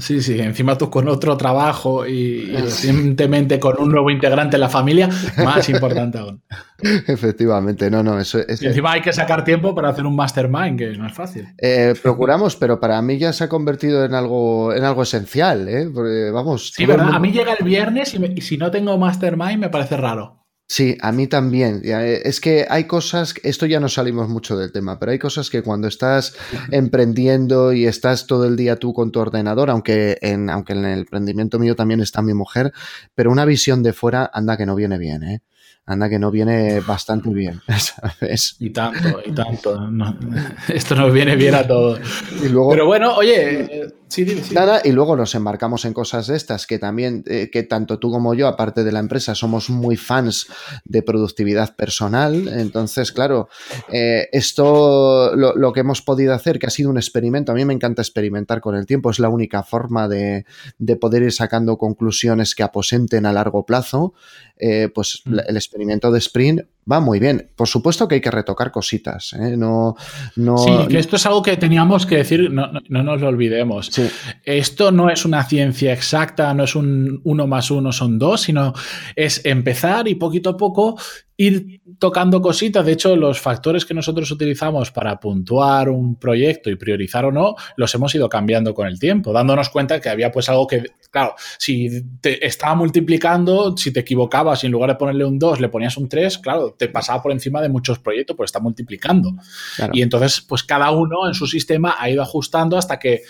Sí, 0.00 0.20
sí, 0.22 0.40
encima 0.40 0.76
tú 0.76 0.90
con 0.90 1.08
otro 1.08 1.36
trabajo 1.36 2.06
y, 2.06 2.46
recientemente 2.52 3.58
con 3.58 3.76
un 3.78 3.90
nuevo 3.90 4.10
integrante 4.10 4.56
en 4.56 4.60
la 4.60 4.68
familia, 4.68 5.08
más 5.44 5.68
importante 5.68 6.18
aún. 6.18 6.42
Efectivamente, 7.06 7.90
no, 7.90 8.02
no, 8.02 8.18
eso 8.18 8.38
es... 8.38 8.62
Y 8.62 8.66
encima 8.66 8.92
hay 8.92 9.00
que 9.00 9.12
sacar 9.12 9.44
tiempo 9.44 9.74
para 9.74 9.90
hacer 9.90 10.06
un 10.06 10.14
mastermind, 10.14 10.78
que 10.78 10.96
no 10.96 11.06
es 11.06 11.12
fácil. 11.12 11.48
Eh, 11.58 11.94
procuramos, 12.02 12.56
pero 12.56 12.78
para 12.78 13.00
mí 13.02 13.18
ya 13.18 13.32
se 13.32 13.44
ha 13.44 13.48
convertido 13.48 14.04
en 14.04 14.14
algo, 14.14 14.72
en 14.72 14.84
algo 14.84 15.02
esencial, 15.02 15.68
¿eh? 15.68 15.90
Porque, 15.92 16.30
vamos... 16.30 16.72
Sí, 16.74 16.86
¿verdad? 16.86 17.10
A 17.12 17.18
mí 17.18 17.32
llega 17.32 17.54
el 17.54 17.64
viernes 17.64 18.14
y 18.14 18.40
si 18.40 18.56
no 18.56 18.70
tengo 18.70 18.96
mastermind 18.96 19.58
me 19.58 19.68
parece 19.68 19.96
raro. 19.96 20.37
Sí, 20.70 20.98
a 21.00 21.12
mí 21.12 21.26
también. 21.26 21.80
Eh, 21.82 22.20
es 22.24 22.42
que 22.42 22.66
hay 22.68 22.84
cosas, 22.84 23.34
esto 23.42 23.64
ya 23.64 23.80
no 23.80 23.88
salimos 23.88 24.28
mucho 24.28 24.54
del 24.54 24.70
tema, 24.70 24.98
pero 24.98 25.12
hay 25.12 25.18
cosas 25.18 25.48
que 25.48 25.62
cuando 25.62 25.88
estás 25.88 26.36
emprendiendo 26.70 27.72
y 27.72 27.86
estás 27.86 28.26
todo 28.26 28.44
el 28.44 28.54
día 28.54 28.76
tú 28.76 28.92
con 28.92 29.10
tu 29.10 29.18
ordenador, 29.18 29.70
aunque 29.70 30.18
en, 30.20 30.50
aunque 30.50 30.74
en 30.74 30.84
el 30.84 30.98
emprendimiento 31.00 31.58
mío 31.58 31.74
también 31.74 32.00
está 32.00 32.20
mi 32.20 32.34
mujer, 32.34 32.72
pero 33.14 33.30
una 33.30 33.46
visión 33.46 33.82
de 33.82 33.94
fuera 33.94 34.30
anda 34.32 34.58
que 34.58 34.66
no 34.66 34.74
viene 34.74 34.98
bien, 34.98 35.22
¿eh? 35.22 35.42
anda 35.88 36.10
que 36.10 36.18
no 36.18 36.30
viene 36.30 36.80
bastante 36.80 37.30
bien, 37.30 37.62
¿sabes? 37.78 38.56
Y 38.60 38.70
tanto, 38.70 39.20
y 39.24 39.32
tanto. 39.32 39.88
esto 40.68 40.94
nos 40.94 41.12
viene 41.12 41.34
bien 41.34 41.54
a 41.54 41.66
todos. 41.66 41.98
Pero 42.42 42.86
bueno, 42.86 43.14
oye, 43.14 43.88
sí, 44.08 44.26
sí, 44.26 44.54
Nada, 44.54 44.80
y 44.84 44.92
luego 44.92 45.16
nos 45.16 45.34
embarcamos 45.34 45.84
en 45.84 45.92
cosas 45.92 46.26
de 46.26 46.36
estas 46.36 46.66
que 46.66 46.78
también, 46.78 47.24
eh, 47.26 47.50
que 47.52 47.62
tanto 47.62 47.98
tú 47.98 48.10
como 48.10 48.34
yo, 48.34 48.48
aparte 48.48 48.84
de 48.84 48.92
la 48.92 49.00
empresa, 49.00 49.34
somos 49.34 49.70
muy 49.70 49.96
fans 49.96 50.48
de 50.84 51.02
productividad 51.02 51.76
personal. 51.76 52.48
Entonces, 52.48 53.12
claro, 53.12 53.48
eh, 53.92 54.28
esto, 54.32 55.34
lo, 55.36 55.72
que 55.72 55.80
hemos 55.80 56.02
podido 56.02 56.34
hacer, 56.34 56.58
que 56.58 56.66
ha 56.66 56.70
sido 56.70 56.90
un 56.90 56.96
experimento, 56.96 57.52
a 57.52 57.54
mí 57.54 57.64
me 57.64 57.74
encanta 57.74 58.02
experimentar 58.02 58.60
con 58.60 58.74
el 58.74 58.86
tiempo, 58.86 59.10
es 59.10 59.18
la 59.18 59.28
única 59.28 59.62
forma 59.62 60.08
de, 60.08 60.44
de 60.78 60.96
poder 60.96 61.22
ir 61.22 61.32
sacando 61.32 61.76
conclusiones 61.76 62.54
que 62.54 62.62
aposenten 62.62 63.26
a 63.26 63.32
largo 63.32 63.64
plazo. 63.64 64.14
Eh, 64.60 64.88
pues 64.92 65.22
mm. 65.24 65.38
el 65.46 65.56
experimento 65.56 66.10
de 66.10 66.18
Sprint 66.18 66.62
va 66.90 67.00
muy 67.00 67.18
bien. 67.18 67.50
Por 67.54 67.68
supuesto 67.68 68.08
que 68.08 68.16
hay 68.16 68.20
que 68.20 68.30
retocar 68.30 68.70
cositas. 68.70 69.32
¿eh? 69.34 69.56
No, 69.56 69.96
no, 70.36 70.58
sí, 70.58 70.72
que 70.88 70.98
esto 70.98 71.16
es 71.16 71.26
algo 71.26 71.42
que 71.42 71.56
teníamos 71.56 72.06
que 72.06 72.16
decir, 72.16 72.50
no, 72.50 72.70
nos 72.88 73.20
lo 73.20 73.28
olvidemos. 73.28 73.90
Esto 74.44 74.90
no 74.90 75.10
es 75.10 75.24
una 75.24 75.44
ciencia 75.44 75.92
exacta, 75.92 76.52
no 76.54 76.64
es 76.64 76.74
un 76.74 77.20
uno 77.24 77.46
más 77.46 77.70
uno 77.70 77.92
son 77.92 78.18
dos, 78.18 78.42
sino 78.42 78.72
es 79.14 79.44
empezar 79.44 80.08
y 80.08 80.14
poquito 80.14 80.50
a 80.50 80.56
poco 80.56 80.98
ir 81.38 81.80
tocando 82.00 82.42
cositas. 82.42 82.84
De 82.84 82.92
hecho, 82.92 83.14
los 83.16 83.40
factores 83.40 83.86
que 83.86 83.94
nosotros 83.94 84.30
utilizamos 84.30 84.90
para 84.90 85.18
puntuar 85.20 85.88
un 85.88 86.16
proyecto 86.16 86.68
y 86.68 86.74
priorizar 86.74 87.24
o 87.24 87.32
no, 87.32 87.54
los 87.76 87.94
hemos 87.94 88.12
ido 88.14 88.28
cambiando 88.28 88.74
con 88.74 88.88
el 88.88 88.98
tiempo, 88.98 89.32
dándonos 89.32 89.70
cuenta 89.70 90.00
que 90.00 90.08
había 90.08 90.32
pues 90.32 90.48
algo 90.48 90.66
que, 90.66 90.82
claro, 91.10 91.36
si 91.56 92.02
te 92.20 92.44
estaba 92.44 92.74
multiplicando, 92.74 93.76
si 93.76 93.92
te 93.92 94.00
equivocabas 94.00 94.64
y 94.64 94.66
en 94.66 94.72
lugar 94.72 94.90
de 94.90 94.96
ponerle 94.96 95.24
un 95.24 95.38
2 95.38 95.60
le 95.60 95.68
ponías 95.68 95.96
un 95.96 96.08
3, 96.08 96.38
claro, 96.38 96.74
te 96.76 96.88
pasaba 96.88 97.22
por 97.22 97.30
encima 97.30 97.62
de 97.62 97.68
muchos 97.68 98.00
proyectos, 98.00 98.36
pues 98.36 98.48
está 98.48 98.58
multiplicando. 98.58 99.32
Y 99.92 100.02
entonces, 100.02 100.40
pues 100.40 100.64
cada 100.64 100.90
uno 100.90 101.28
en 101.28 101.34
su 101.34 101.46
sistema 101.46 101.94
ha 101.98 102.10
ido 102.10 102.20
ajustando 102.20 102.76
hasta 102.76 102.98
que 102.98 103.14
eh, 103.14 103.20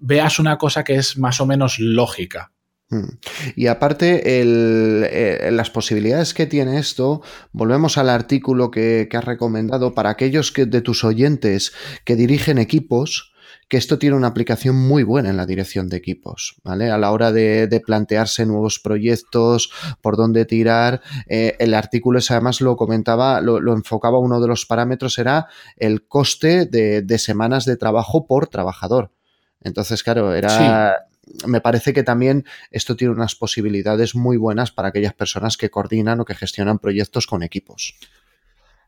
veas 0.00 0.40
una 0.40 0.58
cosa 0.58 0.82
que 0.82 0.96
es 0.96 1.16
más 1.16 1.40
o 1.40 1.46
menos 1.46 1.78
lógica. 1.78 2.53
Mm. 2.94 3.18
Y 3.56 3.66
aparte, 3.66 4.22
eh, 4.24 5.50
las 5.50 5.70
posibilidades 5.70 6.32
que 6.32 6.46
tiene 6.46 6.78
esto, 6.78 7.22
volvemos 7.52 7.98
al 7.98 8.08
artículo 8.08 8.70
que, 8.70 9.08
has 9.12 9.24
recomendado 9.24 9.94
para 9.94 10.10
aquellos 10.10 10.52
que, 10.52 10.66
de 10.66 10.80
tus 10.80 11.04
oyentes 11.04 11.72
que 12.04 12.16
dirigen 12.16 12.58
equipos, 12.58 13.32
que 13.68 13.76
esto 13.76 13.98
tiene 13.98 14.16
una 14.16 14.28
aplicación 14.28 14.76
muy 14.76 15.02
buena 15.02 15.30
en 15.30 15.36
la 15.36 15.46
dirección 15.46 15.88
de 15.88 15.96
equipos, 15.96 16.56
¿vale? 16.62 16.90
A 16.90 16.98
la 16.98 17.10
hora 17.10 17.32
de, 17.32 17.82
plantearse 17.84 18.46
nuevos 18.46 18.78
proyectos, 18.78 19.70
por 20.00 20.16
dónde 20.16 20.44
tirar. 20.44 21.00
Eh, 21.26 21.56
el 21.58 21.74
artículo 21.74 22.18
ese 22.18 22.34
además 22.34 22.60
lo 22.60 22.76
comentaba, 22.76 23.40
lo, 23.40 23.72
enfocaba, 23.72 24.18
uno 24.18 24.40
de 24.40 24.48
los 24.48 24.66
parámetros 24.66 25.18
era 25.18 25.46
el 25.76 26.06
coste 26.06 26.66
de, 26.66 27.18
semanas 27.18 27.64
de 27.64 27.76
trabajo 27.76 28.26
por 28.26 28.48
trabajador. 28.48 29.10
Entonces, 29.62 30.02
claro, 30.02 30.34
era 30.34 31.06
me 31.46 31.60
parece 31.60 31.92
que 31.92 32.02
también 32.02 32.44
esto 32.70 32.96
tiene 32.96 33.14
unas 33.14 33.34
posibilidades 33.34 34.14
muy 34.14 34.36
buenas 34.36 34.70
para 34.70 34.88
aquellas 34.88 35.14
personas 35.14 35.56
que 35.56 35.70
coordinan 35.70 36.20
o 36.20 36.24
que 36.24 36.34
gestionan 36.34 36.78
proyectos 36.78 37.26
con 37.26 37.42
equipos. 37.42 37.96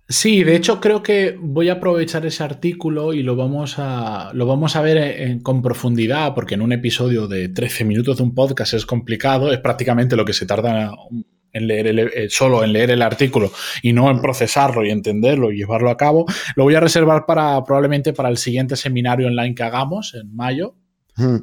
Sí, 0.09 0.45
de 0.45 0.55
hecho 0.55 0.81
creo 0.81 1.03
que 1.03 1.37
voy 1.37 1.69
a 1.69 1.75
aprovechar 1.75 2.25
ese 2.27 2.45
artículo 2.45 3.13
y 3.13 3.25
lo 3.25 3.35
vamos 3.35 3.75
a, 3.79 4.31
lo 4.35 4.47
vamos 4.47 4.77
a 4.77 4.81
ver 4.81 5.43
con 5.43 5.63
profundidad, 5.63 6.33
porque 6.33 6.55
en 6.55 6.63
un 6.63 6.73
episodio 6.73 7.27
de 7.27 7.49
13 7.49 7.85
minutos 7.85 8.19
de 8.19 8.23
un 8.23 8.33
podcast 8.33 8.75
es 8.75 8.87
complicado, 8.87 9.53
es 9.53 9.59
prácticamente 9.59 10.15
lo 10.15 10.25
que 10.25 10.33
se 10.33 10.47
tarda 10.47 10.93
en 11.53 11.67
leer 11.67 11.87
eh, 11.99 12.29
solo 12.31 12.63
en 12.63 12.73
leer 12.73 12.93
el 12.93 13.03
artículo 13.03 13.51
y 13.83 13.93
no 13.93 14.09
en 14.11 14.21
procesarlo 14.21 14.85
y 14.85 14.91
entenderlo 14.91 15.51
y 15.51 15.57
llevarlo 15.57 15.91
a 15.91 15.97
cabo. 15.97 16.27
Lo 16.55 16.63
voy 16.63 16.77
a 16.77 16.81
reservar 16.81 17.25
para 17.27 17.65
probablemente 17.65 18.13
para 18.13 18.29
el 18.29 18.37
siguiente 18.37 18.77
seminario 18.77 19.27
online 19.27 19.57
que 19.57 19.65
hagamos 19.65 20.15
en 20.15 20.37
mayo, 20.37 20.77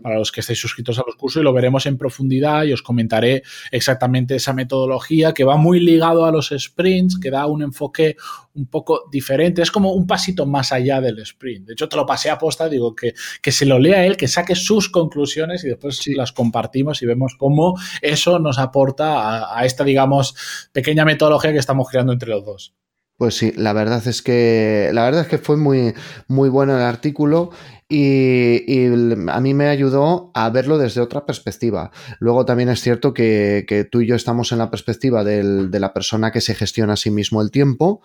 para 0.01 0.19
los 0.19 0.31
que 0.31 0.41
estéis 0.41 0.59
suscritos 0.59 0.99
a 0.99 1.03
los 1.05 1.15
cursos 1.15 1.41
y 1.41 1.43
lo 1.43 1.53
veremos 1.53 1.85
en 1.85 1.97
profundidad 1.97 2.63
y 2.63 2.73
os 2.73 2.81
comentaré 2.81 3.43
exactamente 3.71 4.35
esa 4.35 4.53
metodología 4.53 5.33
que 5.33 5.43
va 5.43 5.57
muy 5.57 5.79
ligado 5.79 6.25
a 6.25 6.31
los 6.31 6.53
sprints, 6.57 7.17
que 7.19 7.31
da 7.31 7.47
un 7.47 7.63
enfoque 7.63 8.15
un 8.53 8.67
poco 8.67 9.09
diferente, 9.11 9.61
es 9.61 9.71
como 9.71 9.93
un 9.93 10.05
pasito 10.05 10.45
más 10.45 10.71
allá 10.71 11.01
del 11.01 11.19
sprint. 11.19 11.67
De 11.67 11.73
hecho, 11.73 11.89
te 11.89 11.95
lo 11.95 12.05
pasé 12.05 12.29
a 12.29 12.37
posta, 12.37 12.69
digo 12.69 12.95
que, 12.95 13.13
que 13.41 13.51
se 13.51 13.65
lo 13.65 13.79
lea 13.79 14.05
él, 14.05 14.15
que 14.15 14.27
saque 14.27 14.55
sus 14.55 14.89
conclusiones 14.89 15.63
y 15.63 15.69
después 15.69 16.05
las 16.07 16.31
compartimos 16.31 17.01
y 17.01 17.05
vemos 17.05 17.35
cómo 17.37 17.79
eso 18.01 18.39
nos 18.39 18.59
aporta 18.59 19.57
a 19.57 19.65
esta, 19.65 19.83
digamos, 19.83 20.35
pequeña 20.71 21.05
metodología 21.05 21.51
que 21.51 21.59
estamos 21.59 21.89
creando 21.89 22.13
entre 22.13 22.29
los 22.29 22.45
dos. 22.45 22.73
Pues 23.17 23.35
sí, 23.37 23.53
la 23.55 23.73
verdad 23.73 24.05
es 24.07 24.21
que 24.21 24.89
la 24.91 25.03
verdad 25.03 25.21
es 25.21 25.27
que 25.27 25.37
fue 25.37 25.55
muy, 25.55 25.93
muy 26.27 26.49
bueno 26.49 26.75
el 26.75 26.81
artículo 26.83 27.51
y, 27.87 28.87
a 29.29 29.39
mí 29.39 29.53
me 29.53 29.67
ayudó 29.67 30.31
a 30.33 30.49
verlo 30.49 30.79
desde 30.79 30.99
otra 30.99 31.25
perspectiva. 31.25 31.91
Luego 32.19 32.43
también 32.45 32.69
es 32.69 32.81
cierto 32.81 33.13
que, 33.13 33.87
tú 33.91 34.01
y 34.01 34.07
yo 34.07 34.15
estamos 34.15 34.51
en 34.51 34.57
la 34.57 34.71
perspectiva 34.71 35.23
de 35.23 35.79
la 35.79 35.93
persona 35.93 36.31
que 36.31 36.41
se 36.41 36.55
gestiona 36.55 36.93
a 36.93 36.97
sí 36.97 37.11
mismo 37.11 37.41
el 37.41 37.51
tiempo 37.51 38.01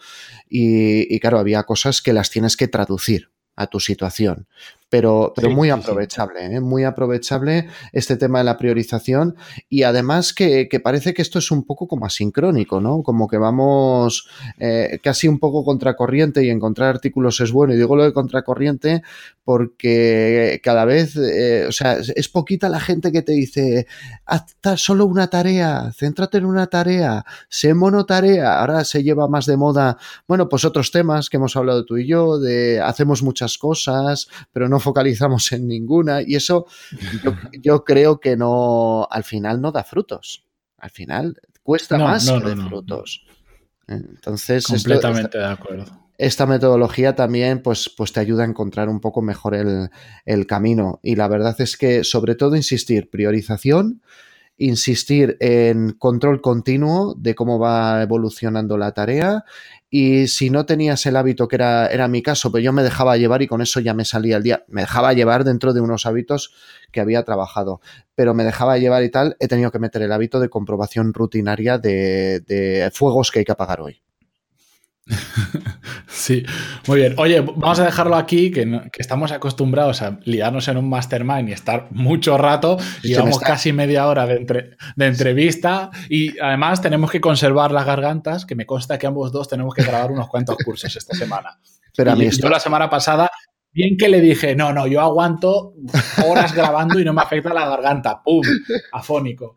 y, 0.48 1.12
y 1.14 1.20
claro, 1.20 1.38
había 1.38 1.62
cosas 1.64 2.02
que 2.02 2.12
las 2.12 2.30
tienes 2.30 2.56
que 2.56 2.68
traducir 2.68 3.30
a 3.56 3.66
tu 3.66 3.80
situación 3.80 4.46
pero, 4.88 5.32
pero 5.36 5.50
muy 5.50 5.70
aprovechable, 5.70 6.46
¿eh? 6.46 6.60
muy 6.60 6.84
aprovechable 6.84 7.68
este 7.92 8.16
tema 8.16 8.38
de 8.38 8.44
la 8.44 8.56
priorización 8.56 9.36
y 9.68 9.82
además 9.82 10.32
que, 10.32 10.68
parece 10.82 11.12
que 11.12 11.22
esto 11.22 11.38
es 11.38 11.50
un 11.50 11.64
poco 11.64 11.86
como 11.86 12.06
asincrónico, 12.06 12.80
¿no? 12.80 13.02
Como 13.02 13.28
que 13.28 13.36
vamos 13.36 14.28
eh, 14.58 14.98
casi 15.02 15.28
un 15.28 15.38
poco 15.38 15.64
contracorriente 15.64 16.44
y 16.44 16.50
encontrar 16.50 16.88
artículos 16.88 17.40
es 17.40 17.52
bueno. 17.52 17.74
Y 17.74 17.76
digo 17.76 17.96
lo 17.96 18.04
de 18.04 18.12
contracorriente 18.12 19.02
porque 19.44 20.60
cada 20.62 20.84
vez, 20.84 21.16
eh, 21.16 21.66
o 21.68 21.72
sea, 21.72 21.98
es 21.98 22.28
poquita 22.28 22.68
la 22.68 22.80
gente 22.80 23.12
que 23.12 23.22
te 23.22 23.32
dice, 23.32 23.86
haz 24.26 24.44
solo 24.76 25.06
una 25.06 25.28
tarea, 25.28 25.90
céntrate 25.96 26.38
en 26.38 26.44
una 26.44 26.66
tarea, 26.66 27.24
sé 27.48 27.72
monotarea. 27.72 28.60
Ahora 28.60 28.84
se 28.84 29.02
lleva 29.02 29.28
más 29.28 29.46
de 29.46 29.56
moda, 29.56 29.96
bueno, 30.26 30.48
pues 30.48 30.64
otros 30.64 30.90
temas 30.90 31.30
que 31.30 31.38
hemos 31.38 31.56
hablado 31.56 31.84
tú 31.84 31.96
y 31.96 32.06
yo, 32.06 32.38
de 32.38 32.80
hacemos 32.80 33.22
muchas 33.22 33.56
cosas, 33.58 34.28
pero 34.52 34.68
no 34.68 34.77
focalizamos 34.78 35.50
en 35.52 35.66
ninguna 35.66 36.22
y 36.22 36.34
eso 36.34 36.66
yo, 37.62 37.84
creo 37.84 38.20
que 38.20 38.36
no, 38.36 39.06
al 39.10 39.24
final 39.24 39.60
no 39.60 39.72
da 39.72 39.84
frutos. 39.84 40.44
Al 40.78 40.90
final 40.90 41.40
cuesta 41.62 41.98
más 41.98 42.30
que 42.30 42.40
de 42.40 42.56
frutos. 42.56 43.26
Entonces, 43.86 44.66
completamente 44.66 45.38
de 45.38 45.46
acuerdo. 45.46 46.08
Esta 46.18 46.46
metodología 46.46 47.14
también 47.14 47.62
pues, 47.62 47.88
pues 47.96 48.12
te 48.12 48.20
ayuda 48.20 48.42
a 48.42 48.46
encontrar 48.46 48.88
un 48.88 49.00
poco 49.00 49.22
mejor 49.22 49.54
el, 49.54 49.88
el 50.24 50.46
camino. 50.46 50.98
Y 51.02 51.14
la 51.14 51.28
verdad 51.28 51.54
es 51.60 51.76
que, 51.76 52.02
sobre 52.02 52.34
todo, 52.34 52.56
insistir, 52.56 53.08
priorización, 53.08 54.02
insistir 54.58 55.36
en 55.40 55.92
control 55.92 56.40
continuo 56.40 57.14
de 57.16 57.34
cómo 57.34 57.58
va 57.58 58.02
evolucionando 58.02 58.76
la 58.76 58.92
tarea 58.92 59.44
y 59.88 60.26
si 60.26 60.50
no 60.50 60.66
tenías 60.66 61.06
el 61.06 61.16
hábito, 61.16 61.48
que 61.48 61.56
era, 61.56 61.86
era 61.86 62.08
mi 62.08 62.22
caso, 62.22 62.52
pero 62.52 62.62
yo 62.62 62.72
me 62.72 62.82
dejaba 62.82 63.16
llevar 63.16 63.40
y 63.40 63.46
con 63.46 63.62
eso 63.62 63.80
ya 63.80 63.94
me 63.94 64.04
salía 64.04 64.36
el 64.36 64.42
día, 64.42 64.64
me 64.68 64.82
dejaba 64.82 65.14
llevar 65.14 65.44
dentro 65.44 65.72
de 65.72 65.80
unos 65.80 66.04
hábitos 66.04 66.52
que 66.92 67.00
había 67.00 67.22
trabajado, 67.24 67.80
pero 68.14 68.34
me 68.34 68.44
dejaba 68.44 68.76
llevar 68.78 69.02
y 69.04 69.10
tal, 69.10 69.36
he 69.40 69.48
tenido 69.48 69.70
que 69.70 69.78
meter 69.78 70.02
el 70.02 70.12
hábito 70.12 70.40
de 70.40 70.50
comprobación 70.50 71.14
rutinaria 71.14 71.78
de, 71.78 72.40
de 72.40 72.90
fuegos 72.92 73.30
que 73.30 73.38
hay 73.38 73.44
que 73.44 73.52
apagar 73.52 73.80
hoy. 73.80 74.02
Sí, 76.08 76.42
muy 76.86 76.98
bien. 76.98 77.14
Oye, 77.16 77.40
vamos 77.40 77.78
a 77.78 77.84
dejarlo 77.84 78.16
aquí, 78.16 78.50
que, 78.50 78.90
estamos 78.98 79.30
acostumbrados 79.30 80.02
a 80.02 80.18
liarnos 80.24 80.66
en 80.68 80.76
un 80.76 80.88
mastermind 80.88 81.48
y 81.48 81.52
estar 81.52 81.86
mucho 81.90 82.36
rato. 82.36 82.76
y 83.02 83.08
Llevamos 83.08 83.38
casi 83.38 83.72
media 83.72 84.06
hora 84.06 84.26
de, 84.26 84.74
de, 84.96 85.06
entrevista 85.06 85.90
y 86.08 86.38
además 86.38 86.82
tenemos 86.82 87.10
que 87.10 87.20
conservar 87.20 87.70
las 87.70 87.86
gargantas, 87.86 88.44
que 88.44 88.54
me 88.54 88.66
consta 88.66 88.98
que 88.98 89.06
ambos 89.06 89.32
dos 89.32 89.48
tenemos 89.48 89.74
que 89.74 89.84
grabar 89.84 90.10
unos 90.10 90.28
cuantos 90.28 90.56
cursos 90.64 90.94
esta 90.96 91.14
semana. 91.16 91.58
Pero 91.96 92.12
a 92.12 92.16
mí 92.16 92.28
yo 92.30 92.48
la 92.48 92.60
semana 92.60 92.90
pasada 92.90 93.30
Bien 93.72 93.96
que 93.96 94.08
le 94.08 94.20
dije, 94.20 94.56
no, 94.56 94.72
no, 94.72 94.86
yo 94.86 95.00
aguanto 95.00 95.74
horas 96.26 96.54
grabando 96.54 96.98
y 96.98 97.04
no 97.04 97.12
me 97.12 97.22
afecta 97.22 97.52
la 97.52 97.68
garganta. 97.68 98.22
¡Pum! 98.24 98.42
Afónico. 98.92 99.54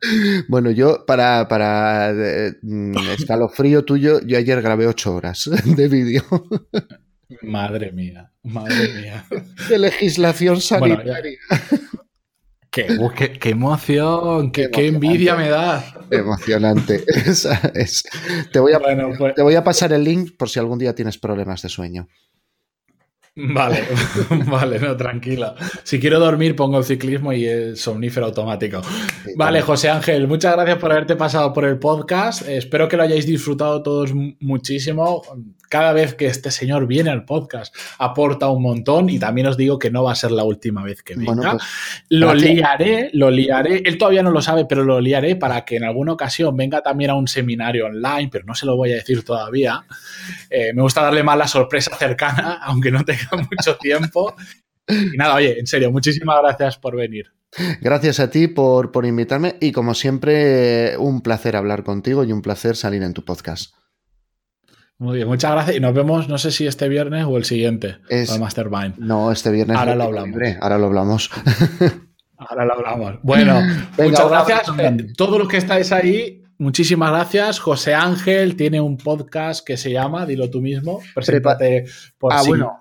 Bueno, 0.48 0.70
yo 0.70 1.06
para, 1.06 1.48
para 1.48 2.14
mm, 2.62 2.98
escalofrío 3.18 3.86
tuyo, 3.86 4.20
yo 4.26 4.38
ayer 4.38 4.62
grabé 4.62 4.88
ocho 4.88 5.16
horas 5.16 5.50
de 5.66 5.88
vídeo. 5.88 6.24
Madre 7.42 7.92
mía, 7.94 8.32
madre 8.44 8.94
mía. 8.94 9.26
De 9.70 9.80
legislación 9.80 10.60
sanitaria. 10.60 11.40
qué, 12.70 12.88
emoción, 13.50 14.52
qué, 14.52 14.70
envidia 14.88 15.36
me 15.36 15.50
da. 15.50 16.06
Emocionante. 16.12 17.04
te, 18.52 18.60
voy 18.60 18.74
a, 18.74 18.80
pues 19.18 19.36
te 19.36 19.42
voy 19.42 19.56
a 19.56 19.64
pasar 19.64 19.94
el 19.94 20.04
link 20.04 20.36
por 20.38 20.50
si 20.50 20.60
algún 20.60 20.78
día 20.78 20.94
tienes 20.94 21.18
problemas 21.18 21.62
de 21.62 21.70
sueño. 21.70 22.08
Vale, 23.34 23.88
vale, 24.48 24.78
no, 24.80 24.98
tranquila. 24.98 25.56
Si 25.84 26.00
quiero 26.00 26.20
dormir, 26.20 26.54
pongo 26.56 26.78
el 26.80 26.84
ciclismo 26.84 27.32
y 27.32 27.46
el 27.46 27.78
somnífero 27.78 28.26
automático. 28.26 28.82
Vale, 29.38 29.62
José 29.62 29.90
Ángel, 29.90 30.28
muchas 30.28 30.54
gracias 30.54 30.78
por 30.78 30.92
haberte 30.92 31.16
pasado 31.16 31.54
por 31.54 31.64
el 31.64 31.80
podcast. 31.80 32.48
Espero 32.48 32.90
que 32.90 32.98
lo 32.98 33.04
hayáis 33.04 33.26
disfrutado 33.26 33.82
todos 33.82 34.12
muchísimo. 34.14 35.22
Cada 35.72 35.94
vez 35.94 36.16
que 36.16 36.26
este 36.26 36.52
señor 36.52 36.86
viene 36.86 37.12
al 37.12 37.24
podcast, 37.24 37.74
aporta 37.98 38.50
un 38.50 38.62
montón 38.62 39.10
y 39.10 39.20
también 39.20 39.48
os 39.48 39.56
digo 39.56 39.80
que 39.80 39.90
no 39.90 40.04
va 40.04 40.12
a 40.12 40.16
ser 40.16 40.32
la 40.32 40.44
última 40.44 40.84
vez 40.84 41.02
que 41.02 41.16
venga. 41.16 41.52
Pues, 41.52 41.64
lo 42.10 42.34
liaré, 42.34 43.10
lo 43.14 43.32
liaré. 43.32 43.82
Él 43.86 43.98
todavía 43.98 44.22
no 44.22 44.32
lo 44.32 44.42
sabe, 44.42 44.66
pero 44.66 44.84
lo 44.84 45.00
liaré 45.00 45.38
para 45.38 45.64
que 45.64 45.78
en 45.78 45.86
alguna 45.86 46.12
ocasión 46.12 46.58
venga 46.58 46.82
también 46.82 47.12
a 47.12 47.14
un 47.14 47.30
seminario 47.30 47.86
online, 47.86 48.28
pero 48.30 48.44
no 48.44 48.54
se 48.54 48.66
lo 48.66 48.76
voy 48.76 48.92
a 48.92 48.96
decir 48.96 49.24
todavía. 49.24 49.86
Eh, 50.50 50.74
me 50.74 50.82
gusta 50.82 51.04
darle 51.04 51.24
más 51.24 51.38
la 51.38 51.48
sorpresa 51.48 51.96
cercana, 51.96 52.60
aunque 52.64 52.92
no 52.92 53.06
tenga 53.06 53.30
mucho 53.50 53.78
tiempo. 53.78 54.36
Y 54.90 55.16
nada, 55.16 55.36
oye, 55.36 55.58
en 55.58 55.68
serio, 55.68 55.90
muchísimas 55.90 56.42
gracias 56.42 56.78
por 56.80 56.98
venir. 56.98 57.32
Gracias 57.80 58.20
a 58.20 58.30
ti 58.30 58.50
por, 58.50 58.92
por 58.92 59.06
invitarme 59.06 59.56
y 59.62 59.72
como 59.72 59.94
siempre, 59.94 60.98
un 60.98 61.22
placer 61.22 61.56
hablar 61.56 61.86
contigo 61.86 62.26
y 62.26 62.34
un 62.34 62.42
placer 62.42 62.76
salir 62.76 63.04
en 63.04 63.14
tu 63.14 63.24
podcast. 63.24 63.74
Muy 65.02 65.16
bien, 65.16 65.28
muchas 65.28 65.52
gracias. 65.54 65.78
Y 65.78 65.80
nos 65.80 65.96
vemos, 65.96 66.30
no 66.30 66.38
sé 66.38 66.52
si 66.52 66.68
este 66.68 66.88
viernes 66.88 67.26
o 67.28 67.36
el 67.36 67.44
siguiente, 67.44 67.98
es, 68.08 68.38
Mastermind. 68.40 69.00
No, 69.00 69.32
este 69.32 69.50
viernes. 69.50 69.76
Ahora 69.76 69.96
lo 69.96 70.04
hablamos. 70.04 70.40
Ahora 70.62 70.78
lo 70.78 70.86
hablamos. 70.86 71.32
Ahora 72.38 72.66
lo 72.66 72.74
hablamos. 72.76 73.16
Bueno, 73.24 73.62
muchas 73.98 74.30
gracias. 74.30 74.62
Eh, 74.78 75.08
todos 75.18 75.40
los 75.40 75.48
que 75.48 75.58
estáis 75.58 75.92
ahí, 75.92 76.44
muchísimas 76.60 77.10
gracias. 77.10 77.58
José 77.58 77.96
Ángel 77.96 78.56
tiene 78.56 78.80
un 78.80 78.98
podcast 78.98 79.66
que 79.66 79.76
se 79.76 79.92
llama, 79.92 80.28
dilo 80.28 80.52
tú 80.52 80.62
mismo, 80.62 81.00
preséntate 81.16 81.86
por 82.20 82.32
ah, 82.32 82.44
bueno. 82.46 82.81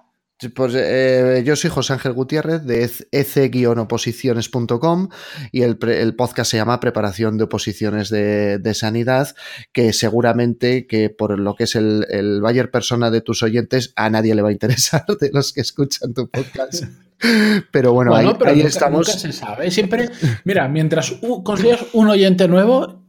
Pues 0.55 0.74
eh, 0.74 1.42
yo 1.44 1.55
soy 1.55 1.70
José 1.70 1.92
Ángel 1.92 2.12
Gutiérrez 2.14 2.64
de 2.64 2.90
ec-oposiciones.com 3.12 5.09
y 5.53 5.62
el, 5.62 5.76
podcast 6.16 6.50
se 6.50 6.57
llama 6.57 6.81
Preparación 6.81 7.37
de 7.37 7.44
Oposiciones 7.44 8.09
de, 8.09 8.72
Sanidad, 8.74 9.35
que 9.72 9.92
seguramente 9.92 10.87
que 10.87 11.11
por 11.11 11.38
lo 11.38 11.55
que 11.55 11.64
es 11.64 11.74
el, 11.74 12.07
el 12.09 12.40
Bayer 12.40 12.70
persona 12.70 13.11
de 13.11 13.20
tus 13.20 13.42
oyentes, 13.42 13.92
a 13.96 14.09
nadie 14.09 14.35
le 14.35 14.40
va 14.42 14.48
a 14.48 14.53
interesar 14.53 15.05
de 15.20 15.31
los 15.33 15.53
que 15.53 15.61
escuchan 15.61 16.14
tu 16.14 16.31
podcast. 16.31 16.85
Pero 17.70 17.92
bueno, 17.92 18.14
ahí, 18.14 18.61
estamos. 18.62 19.07
Nunca 19.07 19.18
se 19.18 19.33
sabe. 19.33 19.70
Siempre, 19.70 20.11
mira, 20.44 20.68
mientras 20.68 21.12
consigues 21.44 21.81
un 21.92 22.09
oyente 22.09 22.48
nuevo, 22.48 23.05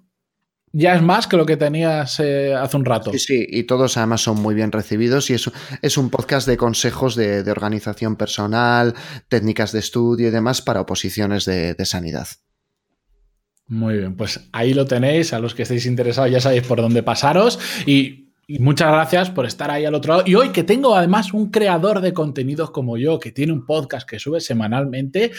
ya 0.74 0.96
es 0.96 1.02
más 1.02 1.28
que 1.28 1.38
lo 1.38 1.46
que 1.46 1.58
tenías 1.58 2.20
eh, 2.20 2.54
hace 2.54 2.78
un 2.78 2.86
rato. 2.86 3.12
Sí, 3.12 3.20
sí, 3.20 3.48
y 3.50 3.64
todos 3.64 3.98
además 3.98 4.22
son 4.22 4.42
muy 4.42 4.56
bien 4.56 4.72
recibidos 4.72 5.30
y 5.30 5.34
eso 5.34 5.52
es 5.82 5.98
un 5.98 6.10
podcast 6.10 6.48
de 6.48 6.58
consejos 6.58 7.16
de, 7.16 7.50
organización 7.52 8.16
personal, 8.16 8.94
técnicas 9.28 9.72
de 9.72 9.80
estudio 9.80 10.30
y 10.30 10.32
demás 10.32 10.62
para 10.62 10.82
oposiciones 10.82 11.46
de, 11.46 11.76
sanidad. 11.84 12.28
Muy 13.68 13.98
bien, 13.98 14.16
pues 14.16 14.48
ahí 14.54 14.74
lo 14.74 14.86
tenéis, 14.86 15.34
a 15.34 15.40
los 15.40 15.56
que 15.56 15.64
estéis 15.64 15.86
interesados 15.86 16.32
ya 16.32 16.40
sabéis 16.40 16.64
por 16.64 16.82
dónde 16.82 17.04
pasaros 17.04 17.60
y, 17.86 18.30
y 18.48 18.60
muchas 18.60 18.90
gracias 18.90 19.30
por 19.30 19.46
estar 19.46 19.72
ahí 19.72 19.86
al 19.86 19.96
otro 19.96 20.16
lado. 20.16 20.24
Y 20.28 20.36
hoy 20.36 20.50
que 20.50 20.64
tengo 20.64 20.96
además 20.96 21.34
un 21.34 21.50
creador 21.50 22.00
de 22.02 22.14
contenidos 22.14 22.72
como 22.72 22.98
yo, 22.98 23.20
que 23.20 23.32
tiene 23.32 23.52
un 23.52 23.66
podcast 23.66 24.08
que 24.08 24.20
sube 24.20 24.40
semanalmente, 24.40 25.32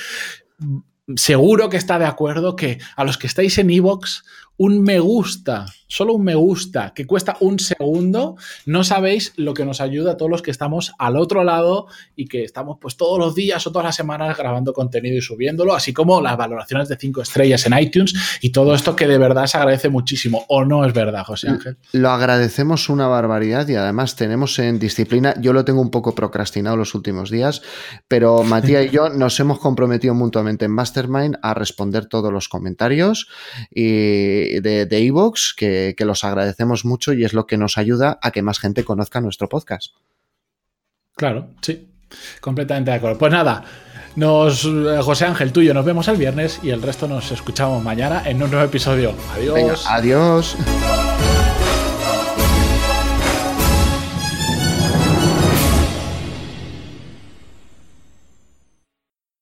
seguro 1.17 1.69
que 1.69 1.77
está 1.77 1.99
de 1.99 2.07
acuerdo 2.07 2.57
que 2.57 2.79
a 2.97 3.05
los 3.05 3.19
que 3.19 3.27
estáis 3.27 3.59
en 3.59 3.71
Evox, 3.71 4.25
un 4.57 4.83
me 4.83 5.01
gusta, 5.01 5.67
solo 5.93 6.15
un 6.15 6.25
me 6.25 6.35
gusta, 6.35 6.95
que 6.95 7.07
cuesta 7.07 7.37
un 7.41 7.59
segundo, 7.59 8.37
no 8.65 8.83
sabéis 8.83 9.35
lo 9.37 9.53
que 9.53 9.67
nos 9.67 9.83
ayuda 9.83 10.13
a 10.13 10.17
todos 10.17 10.31
los 10.31 10.41
que 10.41 10.51
estamos 10.51 10.95
al 10.99 11.19
otro 11.19 11.45
lado 11.45 11.87
y 12.17 12.29
que 12.29 12.45
estamos 12.45 12.79
pues 12.81 12.97
todos 12.97 13.19
los 13.19 13.35
días 13.35 13.67
o 13.67 13.73
todas 13.73 13.85
las 13.85 13.97
semanas 13.97 14.39
grabando 14.39 14.73
contenido 14.73 15.19
y 15.19 15.21
subiéndolo, 15.21 15.75
así 15.75 15.93
como 15.93 16.23
las 16.23 16.39
valoraciones 16.39 16.89
de 16.89 16.97
cinco 16.97 17.21
estrellas 17.21 17.67
en 17.67 17.79
iTunes 17.79 18.15
y 18.41 18.53
todo 18.53 18.75
esto 18.75 18.97
que 18.97 19.07
de 19.07 19.19
verdad 19.19 19.45
se 19.47 19.59
agradece 19.59 19.91
muchísimo. 19.91 20.47
¿O 20.49 20.65
no 20.65 20.87
es 20.87 20.95
verdad, 20.95 21.25
José 21.27 21.51
Ángel? 21.51 21.77
Lo 21.93 22.09
agradecemos 22.09 22.89
una 22.89 23.07
barbaridad 23.07 23.69
y 23.69 23.75
además 23.75 24.17
tenemos 24.17 24.59
en 24.61 24.79
disciplina, 24.79 25.35
yo 25.43 25.53
lo 25.53 25.67
tengo 25.67 25.83
un 25.83 25.91
poco 25.91 26.15
procrastinado 26.15 26.79
los 26.79 26.95
últimos 26.95 27.31
días, 27.31 27.61
pero 28.09 28.43
Matías 28.45 28.87
y 28.87 28.89
yo 28.89 29.11
nos 29.11 29.39
hemos 29.41 29.59
comprometido 29.59 30.15
mutuamente 30.15 30.65
en 30.65 30.71
Mastermind 30.71 31.37
a 31.43 31.53
responder 31.53 32.07
todos 32.07 32.33
los 32.33 32.49
comentarios 32.49 33.29
y 33.71 34.59
de 34.61 34.89
Evox 34.91 35.53
que, 35.55 35.82
los 35.99 36.25
agradecemos 36.25 36.85
mucho 36.85 37.13
y 37.13 37.25
es 37.25 37.33
lo 37.33 37.47
que 37.47 37.57
nos 37.57 37.79
ayuda 37.79 38.19
a 38.23 38.31
que 38.31 38.43
más 38.43 38.59
gente 38.59 38.85
conozca 38.85 39.21
nuestro 39.21 39.49
podcast. 39.49 39.93
Claro, 41.17 41.49
sí, 41.61 41.89
completamente 42.41 42.91
de 42.91 42.97
acuerdo. 42.97 43.19
Pues 43.19 43.33
nada, 43.33 43.65
nos, 44.17 44.65
eh, 44.65 45.01
José 45.03 45.27
Ángel, 45.27 45.53
tuyo, 45.53 45.75
nos 45.75 45.85
vemos 45.85 46.09
el 46.09 46.17
viernes 46.17 46.61
y 46.63 46.71
el 46.71 46.83
resto 46.83 47.09
nos 47.09 47.31
escuchamos 47.33 47.83
mañana 47.83 48.23
en 48.27 48.43
un 48.43 48.51
nuevo 48.51 48.67
episodio. 48.67 49.15
Adiós. 49.35 49.87
adiós. 49.89 50.57